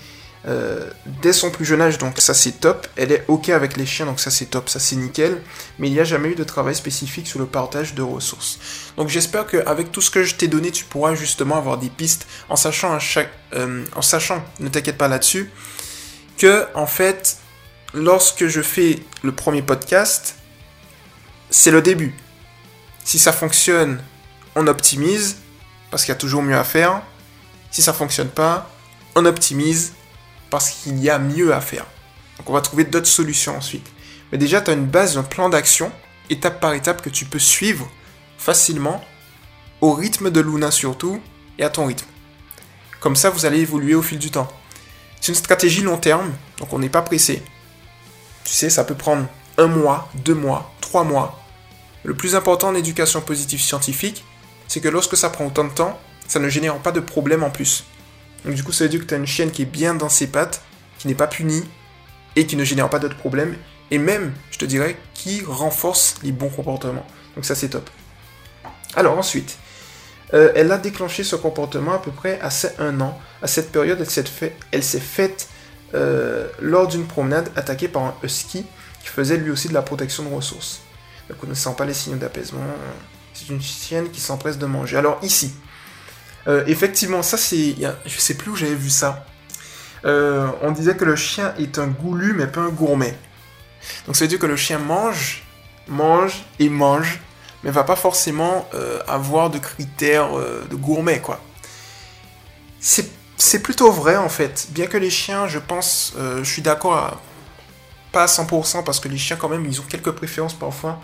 euh, 0.47 0.89
dès 1.21 1.35
son 1.35 1.51
plus 1.51 1.67
jeune 1.67 1.83
âge, 1.83 1.99
donc 1.99 2.19
ça 2.19 2.35
c'est 2.35 2.61
top. 2.61 2.87
Elle 2.97 3.13
est 3.13 3.25
ok 3.29 3.51
avec 3.51 3.77
les 3.77 3.85
chiens, 3.85 4.07
donc 4.07 4.21
ça 4.21 4.31
c'est 4.31 4.47
top, 4.47 4.69
ça 4.69 4.79
c'est 4.79 4.97
nickel. 4.97 5.43
Mais 5.79 5.89
il 5.89 5.93
n'y 5.93 6.01
a 6.01 6.05
jamais 6.05 6.31
eu 6.31 6.35
de 6.35 6.45
travail 6.45 6.75
spécifique 6.75 7.27
sur 7.27 7.39
le 7.39 7.47
partage 7.47 7.95
de 7.95 8.03
ressources. 8.03 8.59
Donc 8.97 9.09
j'espère 9.09 9.47
qu'avec 9.47 9.93
tout 9.93 10.01
ce 10.01 10.11
que 10.11 10.23
je 10.23 10.37
t'ai 10.37 10.49
donné, 10.49 10.71
tu 10.71 10.85
pourras 10.85 11.15
justement 11.15 11.57
avoir 11.57 11.79
des 11.79 11.91
pistes 11.91 12.27
en 12.49 12.57
sachant, 12.57 12.99
chaque, 12.99 13.31
euh, 13.55 13.85
en 13.97 14.03
sachant, 14.03 14.43
ne 14.61 14.69
t'inquiète 14.69 14.99
pas 14.99 15.09
là-dessus, 15.09 15.51
que 16.39 16.67
en 16.75 16.87
fait, 16.87 17.37
lorsque 17.95 18.47
je 18.47 18.63
fais 18.63 18.99
le 19.23 19.33
premier 19.33 19.63
podcast, 19.63 20.37
c'est 21.51 21.71
le 21.71 21.83
début. 21.83 22.15
Si 23.05 23.19
ça 23.19 23.33
fonctionne, 23.33 24.03
on 24.55 24.67
optimise, 24.67 25.39
parce 25.91 26.05
qu'il 26.05 26.13
y 26.13 26.17
a 26.17 26.19
toujours 26.19 26.43
mieux 26.43 26.57
à 26.57 26.65
faire. 26.65 27.03
Si 27.71 27.83
ça 27.83 27.93
fonctionne 27.93 28.29
pas, 28.29 28.71
on 29.15 29.25
optimise, 29.25 29.95
parce 30.51 30.71
qu'il 30.71 30.99
y 30.99 31.11
a 31.11 31.19
mieux 31.19 31.55
à 31.55 31.61
faire. 31.61 31.87
Donc 32.39 32.51
on 32.51 32.53
va 32.53 32.61
trouver 32.61 32.85
d'autres 32.85 33.07
solutions 33.07 33.57
ensuite. 33.57 33.87
Mais 34.33 34.39
déjà, 34.39 34.61
tu 34.61 34.71
as 34.71 34.75
une 34.75 34.87
base, 34.87 35.19
un 35.19 35.23
plan 35.23 35.49
d'action, 35.49 35.91
étape 36.29 36.61
par 36.61 36.75
étape, 36.75 37.03
que 37.03 37.11
tu 37.11 37.25
peux 37.25 37.39
suivre 37.39 37.91
facilement, 38.39 39.05
au 39.81 39.93
rythme 39.93 40.31
de 40.31 40.41
Luna 40.41 40.71
surtout, 40.71 41.21
et 41.59 41.65
à 41.65 41.71
ton 41.71 41.87
rythme. 41.87 42.07
Comme 43.01 43.17
ça, 43.17 43.31
vous 43.31 43.47
allez 43.47 43.61
évoluer 43.61 43.95
au 43.95 44.03
fil 44.03 44.19
du 44.19 44.31
temps. 44.31 44.49
C'est 45.21 45.33
une 45.33 45.37
stratégie 45.37 45.83
long 45.83 45.99
terme, 45.99 46.33
donc 46.59 46.73
on 46.73 46.79
n'est 46.79 46.89
pas 46.89 47.03
pressé. 47.03 47.43
Tu 48.51 48.57
sais, 48.57 48.69
ça 48.69 48.83
peut 48.83 48.97
prendre 48.97 49.29
un 49.59 49.69
mois, 49.69 50.09
deux 50.25 50.35
mois, 50.35 50.75
trois 50.81 51.05
mois. 51.05 51.39
Le 52.03 52.15
plus 52.15 52.35
important 52.35 52.71
en 52.71 52.75
éducation 52.75 53.21
positive 53.21 53.61
scientifique, 53.61 54.25
c'est 54.67 54.81
que 54.81 54.89
lorsque 54.89 55.17
ça 55.17 55.31
prend 55.31 55.47
autant 55.47 55.63
de 55.63 55.71
temps, 55.71 56.01
ça 56.27 56.41
ne 56.41 56.49
génère 56.49 56.77
pas 56.79 56.91
de 56.91 56.99
problème 56.99 57.45
en 57.45 57.51
plus. 57.51 57.85
Donc 58.45 58.55
du 58.55 58.65
coup, 58.65 58.73
ça 58.73 58.83
veut 58.83 58.91
dire 58.91 58.99
que 58.99 59.05
tu 59.05 59.15
as 59.15 59.19
une 59.19 59.27
chienne 59.27 59.53
qui 59.53 59.63
est 59.63 59.67
bien 59.67 59.95
dans 59.95 60.09
ses 60.09 60.27
pattes, 60.27 60.63
qui 60.99 61.07
n'est 61.07 61.15
pas 61.15 61.29
punie, 61.29 61.63
et 62.35 62.45
qui 62.45 62.57
ne 62.57 62.65
génère 62.65 62.91
pas 62.91 62.99
d'autres 62.99 63.17
problèmes, 63.17 63.57
et 63.93 63.99
même, 63.99 64.33
je 64.51 64.59
te 64.59 64.65
dirais, 64.65 64.97
qui 65.15 65.45
renforce 65.47 66.17
les 66.25 66.33
bons 66.33 66.51
comportements. 66.51 67.07
Donc 67.37 67.45
ça, 67.45 67.55
c'est 67.55 67.69
top. 67.69 67.89
Alors 68.97 69.17
ensuite, 69.17 69.59
euh, 70.35 70.51
elle 70.57 70.73
a 70.73 70.79
déclenché 70.79 71.23
ce 71.23 71.37
comportement 71.37 71.95
à 71.95 71.99
peu 71.99 72.11
près 72.11 72.41
à 72.41 72.49
1 72.81 73.01
an. 73.01 73.17
À 73.43 73.47
cette 73.47 73.71
période, 73.71 74.05
elle 74.73 74.83
s'est 74.83 74.99
faite 74.99 75.49
euh, 75.95 76.49
lors 76.61 76.87
d'une 76.87 77.07
promenade 77.07 77.51
attaquée 77.57 77.89
par 77.89 78.03
un 78.03 78.15
husky 78.23 78.65
qui 79.03 79.09
faisait 79.09 79.37
lui 79.37 79.51
aussi 79.51 79.69
de 79.69 79.75
la 79.75 79.83
protection 79.83 80.23
de 80.23 80.33
ressources. 80.33 80.81
Ne 81.29 81.35
connaissant 81.35 81.75
pas 81.75 81.85
les 81.85 81.95
signes 81.95 82.19
d'apaisement, 82.19 82.61
c'est 83.35 83.49
une 83.49 83.61
chienne 83.61 84.11
qui 84.11 84.21
s'empresse 84.21 84.59
de 84.59 84.67
manger. 84.67 84.97
Alors 84.97 85.19
ici, 85.23 85.53
euh, 86.47 86.65
effectivement, 86.67 87.23
ça 87.23 87.37
c'est, 87.37 87.75
je 88.07 88.19
sais 88.19 88.35
plus 88.35 88.53
où 88.53 88.57
j'avais 88.57 88.75
vu 88.75 88.91
ça. 88.91 89.27
Euh, 90.05 90.49
on 90.63 90.71
disait 90.71 90.97
que 90.97 91.05
le 91.05 91.17
chien 91.17 91.55
est 91.59 91.79
un 91.79 91.89
goulu 91.89 92.35
mais 92.35 92.47
pas 92.47 92.61
un 92.61 92.71
gourmet. 92.71 93.17
Donc 94.07 94.17
ça 94.17 94.25
veut 94.25 94.29
dire 94.29 94.39
que 94.39 94.47
le 94.47 94.57
chien 94.57 94.79
mange, 94.79 95.45
mange 95.89 96.45
et 96.59 96.69
mange, 96.69 97.21
mais 97.65 97.71
va 97.71 97.85
pas 97.85 97.97
forcément 97.97 98.69
avoir 99.07 99.51
de 99.51 99.59
critères 99.59 100.31
de 100.35 100.77
gourmet 100.77 101.21
quoi. 101.21 101.41
C'est 102.81 103.20
c'est 103.41 103.63
plutôt 103.63 103.91
vrai 103.91 104.17
en 104.17 104.29
fait. 104.29 104.69
Bien 104.71 104.87
que 104.87 104.97
les 104.97 105.11
chiens, 105.11 105.49
je 105.49 105.59
pense, 105.59 106.13
euh, 106.19 106.45
je 106.45 106.51
suis 106.51 106.63
d'accord, 106.63 107.19
pas 108.13 108.25
à 108.25 108.27
100% 108.27 108.85
parce 108.85 109.01
que 109.01 109.09
les 109.09 109.19
chiens 109.19 109.37
quand 109.37 109.49
même, 109.49 109.65
ils 109.65 109.81
ont 109.81 109.85
quelques 109.85 110.13
préférences 110.13 110.55
parfois 110.55 111.01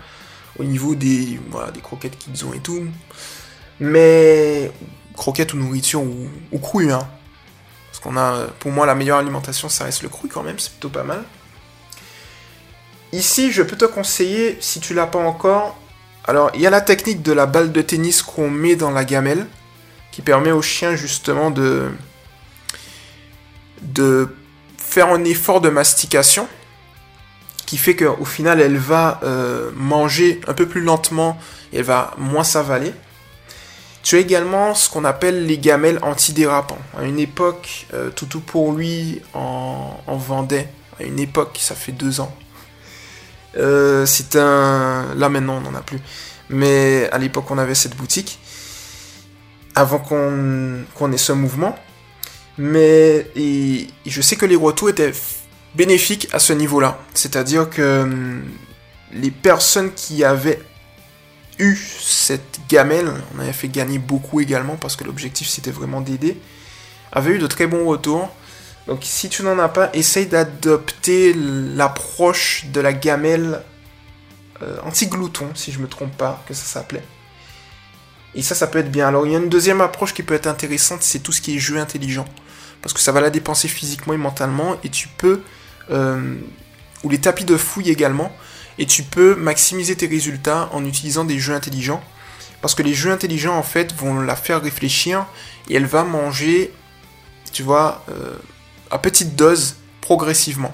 au 0.58 0.64
niveau 0.64 0.94
des, 0.94 1.40
des 1.74 1.80
croquettes 1.80 2.18
qu'ils 2.18 2.44
ont 2.44 2.52
et 2.52 2.60
tout. 2.60 2.84
Mais 3.80 4.70
croquettes 5.14 5.54
ou 5.54 5.56
nourriture 5.56 6.02
ou, 6.02 6.28
ou 6.52 6.80
hein. 6.90 7.08
Parce 7.90 8.00
qu'on 8.00 8.16
a, 8.16 8.46
pour 8.58 8.70
moi, 8.70 8.86
la 8.86 8.94
meilleure 8.94 9.18
alimentation, 9.18 9.68
ça 9.68 9.84
reste 9.84 10.02
le 10.02 10.08
cru 10.08 10.28
quand 10.28 10.42
même, 10.42 10.58
c'est 10.58 10.72
plutôt 10.72 10.90
pas 10.90 11.04
mal. 11.04 11.24
Ici, 13.12 13.52
je 13.52 13.62
peux 13.62 13.76
te 13.76 13.84
conseiller, 13.86 14.58
si 14.60 14.80
tu 14.80 14.92
l'as 14.92 15.06
pas 15.06 15.18
encore, 15.18 15.76
alors 16.24 16.50
il 16.54 16.60
y 16.60 16.66
a 16.66 16.70
la 16.70 16.80
technique 16.82 17.22
de 17.22 17.32
la 17.32 17.46
balle 17.46 17.72
de 17.72 17.80
tennis 17.80 18.22
qu'on 18.22 18.50
met 18.50 18.76
dans 18.76 18.90
la 18.90 19.04
gamelle, 19.04 19.46
qui 20.12 20.22
permet 20.22 20.52
au 20.52 20.62
chien 20.62 20.96
justement 20.96 21.50
de, 21.50 21.90
de 23.86 24.28
faire 24.78 25.08
un 25.08 25.24
effort 25.24 25.60
de 25.60 25.68
mastication 25.68 26.48
qui 27.66 27.76
fait 27.76 27.96
qu'au 27.96 28.24
final 28.24 28.60
elle 28.60 28.78
va 28.78 29.20
euh, 29.24 29.70
manger 29.74 30.40
un 30.46 30.54
peu 30.54 30.66
plus 30.66 30.80
lentement 30.80 31.36
et 31.72 31.78
elle 31.78 31.84
va 31.84 32.14
moins 32.16 32.44
s'avaler. 32.44 32.92
Tu 34.02 34.14
as 34.14 34.20
également 34.20 34.72
ce 34.74 34.88
qu'on 34.88 35.04
appelle 35.04 35.46
les 35.46 35.58
gamelles 35.58 35.98
antidérapants. 36.02 36.78
À 36.96 37.02
une 37.02 37.18
époque, 37.18 37.88
euh, 37.92 38.10
Toutou 38.10 38.38
pour 38.38 38.72
lui 38.72 39.20
en, 39.34 39.98
vendait. 40.06 40.68
À 41.00 41.02
une 41.02 41.18
époque, 41.18 41.58
ça 41.60 41.74
fait 41.74 41.90
deux 41.90 42.20
ans. 42.20 42.32
Euh, 43.56 44.06
c'est 44.06 44.36
un. 44.36 45.12
Là 45.16 45.28
maintenant, 45.28 45.56
on 45.56 45.60
n'en 45.72 45.76
a 45.76 45.80
plus. 45.80 45.98
Mais 46.50 47.10
à 47.10 47.18
l'époque, 47.18 47.50
on 47.50 47.58
avait 47.58 47.74
cette 47.74 47.96
boutique. 47.96 48.38
Avant 49.74 49.98
qu'on 49.98 51.12
ait 51.12 51.18
ce 51.18 51.32
mouvement. 51.32 51.76
Mais 52.58 53.26
je 54.06 54.20
sais 54.22 54.36
que 54.36 54.46
les 54.46 54.56
retours 54.56 54.88
étaient 54.88 55.12
bénéfiques 55.74 56.28
à 56.32 56.38
ce 56.38 56.52
niveau-là. 56.52 56.98
C'est-à-dire 57.14 57.68
que 57.68 58.02
hum, 58.02 58.44
les 59.12 59.30
personnes 59.30 59.92
qui 59.92 60.24
avaient 60.24 60.60
eu 61.58 61.76
cette 62.00 62.60
gamelle, 62.68 63.10
on 63.34 63.40
avait 63.40 63.52
fait 63.52 63.68
gagner 63.68 63.98
beaucoup 63.98 64.40
également 64.40 64.76
parce 64.76 64.96
que 64.96 65.04
l'objectif 65.04 65.48
c'était 65.48 65.70
vraiment 65.70 66.00
d'aider, 66.00 66.38
avaient 67.12 67.32
eu 67.32 67.38
de 67.38 67.46
très 67.46 67.66
bons 67.66 67.86
retours. 67.86 68.28
Donc 68.86 69.00
si 69.02 69.28
tu 69.28 69.42
n'en 69.42 69.58
as 69.58 69.68
pas, 69.68 69.90
essaye 69.94 70.26
d'adopter 70.26 71.34
l'approche 71.34 72.66
de 72.72 72.80
la 72.80 72.92
gamelle 72.92 73.62
euh, 74.62 74.78
anti-glouton, 74.84 75.48
si 75.54 75.72
je 75.72 75.78
me 75.78 75.88
trompe 75.88 76.16
pas, 76.16 76.42
que 76.46 76.54
ça 76.54 76.64
s'appelait. 76.64 77.02
Et 78.34 78.42
ça, 78.42 78.54
ça 78.54 78.66
peut 78.66 78.78
être 78.78 78.92
bien. 78.92 79.08
Alors 79.08 79.26
il 79.26 79.32
y 79.32 79.34
a 79.34 79.38
une 79.38 79.48
deuxième 79.48 79.80
approche 79.80 80.14
qui 80.14 80.22
peut 80.22 80.34
être 80.34 80.46
intéressante, 80.46 81.02
c'est 81.02 81.20
tout 81.20 81.32
ce 81.32 81.40
qui 81.40 81.56
est 81.56 81.58
jeu 81.58 81.78
intelligent 81.78 82.26
parce 82.86 82.94
que 82.94 83.00
ça 83.00 83.10
va 83.10 83.20
la 83.20 83.30
dépenser 83.30 83.66
physiquement 83.66 84.12
et 84.12 84.16
mentalement, 84.16 84.76
et 84.84 84.90
tu 84.90 85.08
peux, 85.08 85.42
euh, 85.90 86.36
ou 87.02 87.08
les 87.08 87.18
tapis 87.18 87.44
de 87.44 87.56
fouille 87.56 87.90
également, 87.90 88.30
et 88.78 88.86
tu 88.86 89.02
peux 89.02 89.34
maximiser 89.34 89.96
tes 89.96 90.06
résultats 90.06 90.68
en 90.72 90.84
utilisant 90.84 91.24
des 91.24 91.40
jeux 91.40 91.52
intelligents, 91.52 92.00
parce 92.62 92.76
que 92.76 92.84
les 92.84 92.94
jeux 92.94 93.10
intelligents 93.10 93.56
en 93.56 93.64
fait 93.64 93.92
vont 93.92 94.20
la 94.20 94.36
faire 94.36 94.62
réfléchir, 94.62 95.26
et 95.68 95.74
elle 95.74 95.86
va 95.86 96.04
manger, 96.04 96.72
tu 97.52 97.64
vois, 97.64 98.04
euh, 98.08 98.36
à 98.92 98.98
petite 98.98 99.34
dose, 99.34 99.74
progressivement. 100.00 100.70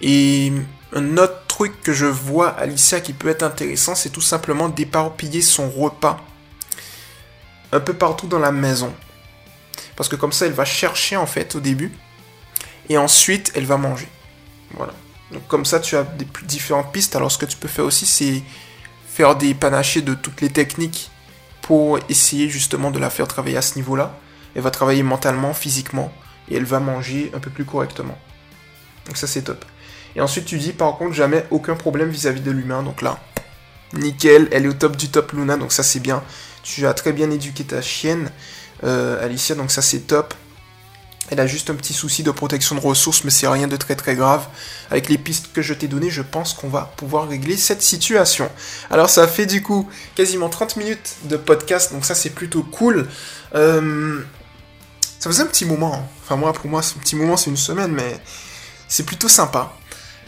Et 0.00 0.52
un 0.92 1.16
autre 1.16 1.46
truc 1.46 1.80
que 1.84 1.92
je 1.92 2.06
vois 2.06 2.48
Alicia 2.48 3.00
qui 3.00 3.12
peut 3.12 3.28
être 3.28 3.44
intéressant, 3.44 3.94
c'est 3.94 4.10
tout 4.10 4.20
simplement 4.20 4.68
d'éparpiller 4.68 5.42
son 5.42 5.70
repas. 5.70 6.18
Un 7.70 7.78
peu 7.78 7.94
partout 7.94 8.26
dans 8.26 8.40
la 8.40 8.50
maison. 8.50 8.92
Parce 9.96 10.08
que 10.08 10.16
comme 10.16 10.32
ça, 10.32 10.46
elle 10.46 10.52
va 10.52 10.64
chercher 10.64 11.16
en 11.16 11.26
fait 11.26 11.54
au 11.54 11.60
début. 11.60 11.92
Et 12.88 12.98
ensuite, 12.98 13.52
elle 13.54 13.66
va 13.66 13.76
manger. 13.76 14.08
Voilà. 14.74 14.92
Donc 15.32 15.46
comme 15.48 15.64
ça, 15.64 15.80
tu 15.80 15.96
as 15.96 16.02
des 16.02 16.26
différentes 16.44 16.92
pistes. 16.92 17.16
Alors 17.16 17.30
ce 17.32 17.38
que 17.38 17.46
tu 17.46 17.56
peux 17.56 17.68
faire 17.68 17.84
aussi, 17.84 18.06
c'est 18.06 18.42
faire 19.06 19.36
des 19.36 19.54
panachés 19.54 20.02
de 20.02 20.14
toutes 20.14 20.40
les 20.40 20.50
techniques 20.50 21.10
pour 21.62 21.98
essayer 22.08 22.48
justement 22.48 22.90
de 22.90 22.98
la 22.98 23.10
faire 23.10 23.28
travailler 23.28 23.56
à 23.56 23.62
ce 23.62 23.76
niveau-là. 23.76 24.18
Elle 24.54 24.62
va 24.62 24.70
travailler 24.70 25.02
mentalement, 25.02 25.54
physiquement, 25.54 26.12
et 26.48 26.56
elle 26.56 26.64
va 26.64 26.80
manger 26.80 27.30
un 27.34 27.38
peu 27.38 27.50
plus 27.50 27.64
correctement. 27.64 28.18
Donc 29.06 29.16
ça 29.16 29.26
c'est 29.26 29.42
top. 29.42 29.64
Et 30.14 30.20
ensuite 30.20 30.44
tu 30.44 30.58
dis 30.58 30.72
par 30.72 30.96
contre 30.98 31.14
jamais 31.14 31.46
aucun 31.50 31.74
problème 31.74 32.10
vis-à-vis 32.10 32.40
-vis 32.40 32.44
de 32.44 32.50
l'humain. 32.50 32.82
Donc 32.82 33.00
là, 33.00 33.18
nickel, 33.94 34.48
elle 34.50 34.64
est 34.66 34.68
au 34.68 34.74
top 34.74 34.96
du 34.96 35.08
top 35.08 35.32
Luna, 35.32 35.56
donc 35.56 35.72
ça 35.72 35.82
c'est 35.82 36.00
bien. 36.00 36.22
Tu 36.62 36.86
as 36.86 36.94
très 36.94 37.12
bien 37.12 37.30
éduqué 37.30 37.64
ta 37.64 37.80
chienne. 37.80 38.30
Euh, 38.84 39.24
Alicia, 39.24 39.54
donc 39.54 39.70
ça 39.70 39.82
c'est 39.82 40.00
top. 40.00 40.34
Elle 41.30 41.40
a 41.40 41.46
juste 41.46 41.70
un 41.70 41.74
petit 41.74 41.94
souci 41.94 42.22
de 42.22 42.30
protection 42.30 42.74
de 42.74 42.80
ressources, 42.80 43.24
mais 43.24 43.30
c'est 43.30 43.48
rien 43.48 43.66
de 43.66 43.76
très 43.76 43.96
très 43.96 44.14
grave. 44.14 44.46
Avec 44.90 45.08
les 45.08 45.16
pistes 45.16 45.50
que 45.52 45.62
je 45.62 45.72
t'ai 45.72 45.88
données, 45.88 46.10
je 46.10 46.20
pense 46.20 46.52
qu'on 46.52 46.68
va 46.68 46.92
pouvoir 46.96 47.28
régler 47.28 47.56
cette 47.56 47.80
situation. 47.80 48.50
Alors 48.90 49.08
ça 49.08 49.26
fait 49.26 49.46
du 49.46 49.62
coup 49.62 49.88
quasiment 50.14 50.48
30 50.48 50.76
minutes 50.76 51.16
de 51.24 51.36
podcast, 51.36 51.92
donc 51.92 52.04
ça 52.04 52.14
c'est 52.14 52.30
plutôt 52.30 52.62
cool. 52.62 53.08
Euh, 53.54 54.20
ça 55.18 55.30
faisait 55.30 55.42
un 55.42 55.46
petit 55.46 55.64
moment. 55.64 55.94
Hein. 55.94 56.04
Enfin 56.22 56.36
moi, 56.36 56.52
pour 56.52 56.68
moi, 56.68 56.80
un 56.80 57.00
petit 57.00 57.16
moment, 57.16 57.36
c'est 57.36 57.48
une 57.48 57.56
semaine, 57.56 57.92
mais 57.92 58.20
c'est 58.88 59.06
plutôt 59.06 59.28
sympa. 59.28 59.72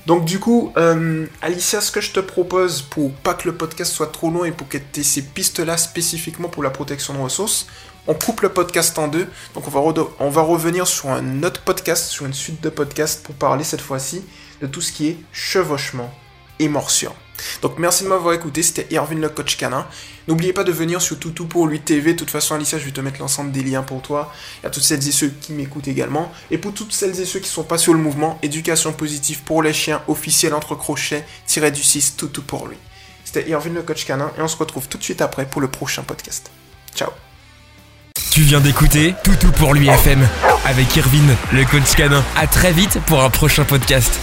Donc 0.07 0.25
du 0.25 0.39
coup, 0.39 0.73
euh, 0.77 1.27
Alicia, 1.43 1.81
ce 1.81 1.91
que 1.91 2.01
je 2.01 2.13
te 2.13 2.21
propose 2.21 2.83
pour 2.83 3.13
pas 3.13 3.35
que 3.35 3.49
le 3.49 3.57
podcast 3.57 3.93
soit 3.93 4.13
trop 4.13 4.31
long 4.31 4.45
et 4.45 4.53
pour 4.53 4.69
que 4.69 4.79
tu 4.79 5.01
aies 5.01 5.03
ces 5.03 5.23
pistes-là 5.23 5.77
spécifiquement 5.77 6.49
pour 6.49 6.63
la 6.63 6.71
protection 6.71 7.15
de 7.15 7.19
ressources, 7.19 7.67
on 8.07 8.15
coupe 8.15 8.43
le 8.43 8.49
podcast 8.49 8.99
en 8.99 9.09
deux. 9.09 9.27
Donc 9.55 9.67
on 9.67 9.71
va, 9.71 10.05
on 10.21 10.31
va 10.31 10.43
revenir 10.43 10.87
sur 10.87 11.11
un 11.11 11.43
autre 11.43 11.63
podcast, 11.63 12.07
sur 12.07 12.27
une 12.27 12.35
suite 12.35 12.63
de 12.63 12.69
podcasts 12.69 13.23
pour 13.23 13.35
parler 13.35 13.65
cette 13.65 13.81
fois-ci 13.81 14.23
de 14.61 14.67
tout 14.67 14.81
ce 14.81 14.93
qui 14.93 15.09
est 15.09 15.17
chevauchement 15.33 16.13
et 16.59 16.69
morsure. 16.69 17.15
Donc 17.63 17.79
merci 17.79 18.05
de 18.05 18.09
m'avoir 18.09 18.35
écouté, 18.35 18.63
c'était 18.63 18.87
Irvin 18.91 19.17
le 19.17 19.29
coach 19.29 19.57
canin. 19.57 19.87
N'oubliez 20.29 20.53
pas 20.53 20.65
de 20.65 20.73
venir 20.73 21.03
sur 21.03 21.19
Toutou 21.19 21.47
pour 21.47 21.67
lui 21.67 21.81
TV. 21.81 22.13
De 22.13 22.19
toute 22.19 22.31
façon, 22.31 22.55
Alicia, 22.55 22.79
je 22.79 22.85
vais 22.85 22.93
te 22.93 23.01
mettre 23.01 23.21
l'ensemble 23.21 23.53
des 23.53 23.63
liens 23.63 23.83
pour 23.83 24.01
toi. 24.01 24.33
Et 24.63 24.67
à 24.67 24.71
toutes 24.71 24.83
celles 24.83 25.07
et 25.07 25.13
ceux 25.13 25.29
qui 25.29 25.53
m'écoutent 25.53 25.89
également. 25.89 26.33
Et 26.51 26.59
pour 26.59 26.73
toutes 26.73 26.93
celles 26.93 27.21
et 27.21 27.25
ceux 27.25 27.41
qui 27.41 27.49
sont 27.49 27.65
pas 27.65 27.77
sur 27.77 27.93
le 27.93 27.99
mouvement, 27.99 28.39
éducation 28.43 28.93
positive 28.93 29.43
pour 29.43 29.63
les 29.63 29.73
chiens, 29.73 30.03
officiel 30.09 30.55
entre 30.55 30.75
crochets, 30.77 31.27
tiré 31.47 31.71
du 31.71 31.83
6, 31.83 32.17
Toutou 32.17 32.43
pour 32.43 32.69
lui. 32.69 32.77
C'était 33.25 33.49
Irvin 33.51 33.71
le 33.71 33.83
coach 33.83 34.07
canin 34.07 34.31
et 34.39 34.41
on 34.41 34.49
se 34.49 34.57
retrouve 34.57 34.89
tout 34.89 34.99
de 34.99 35.03
suite 35.03 35.21
après 35.21 35.45
pour 35.45 35.61
le 35.61 35.69
prochain 35.69 36.05
podcast. 36.05 36.51
Ciao. 36.95 37.11
Tu 38.31 38.43
viens 38.43 38.61
d'écouter 38.61 39.15
Toutou 39.25 39.51
pour 39.51 39.75
lui 39.75 39.89
FM 39.89 40.25
avec 40.65 40.95
Irvin, 40.97 41.35
le 41.53 41.65
coach 41.65 41.95
canin. 41.97 42.23
À 42.37 42.47
très 42.47 42.73
vite 42.73 43.01
pour 43.07 43.23
un 43.23 43.31
prochain 43.31 43.65
podcast. 43.65 44.21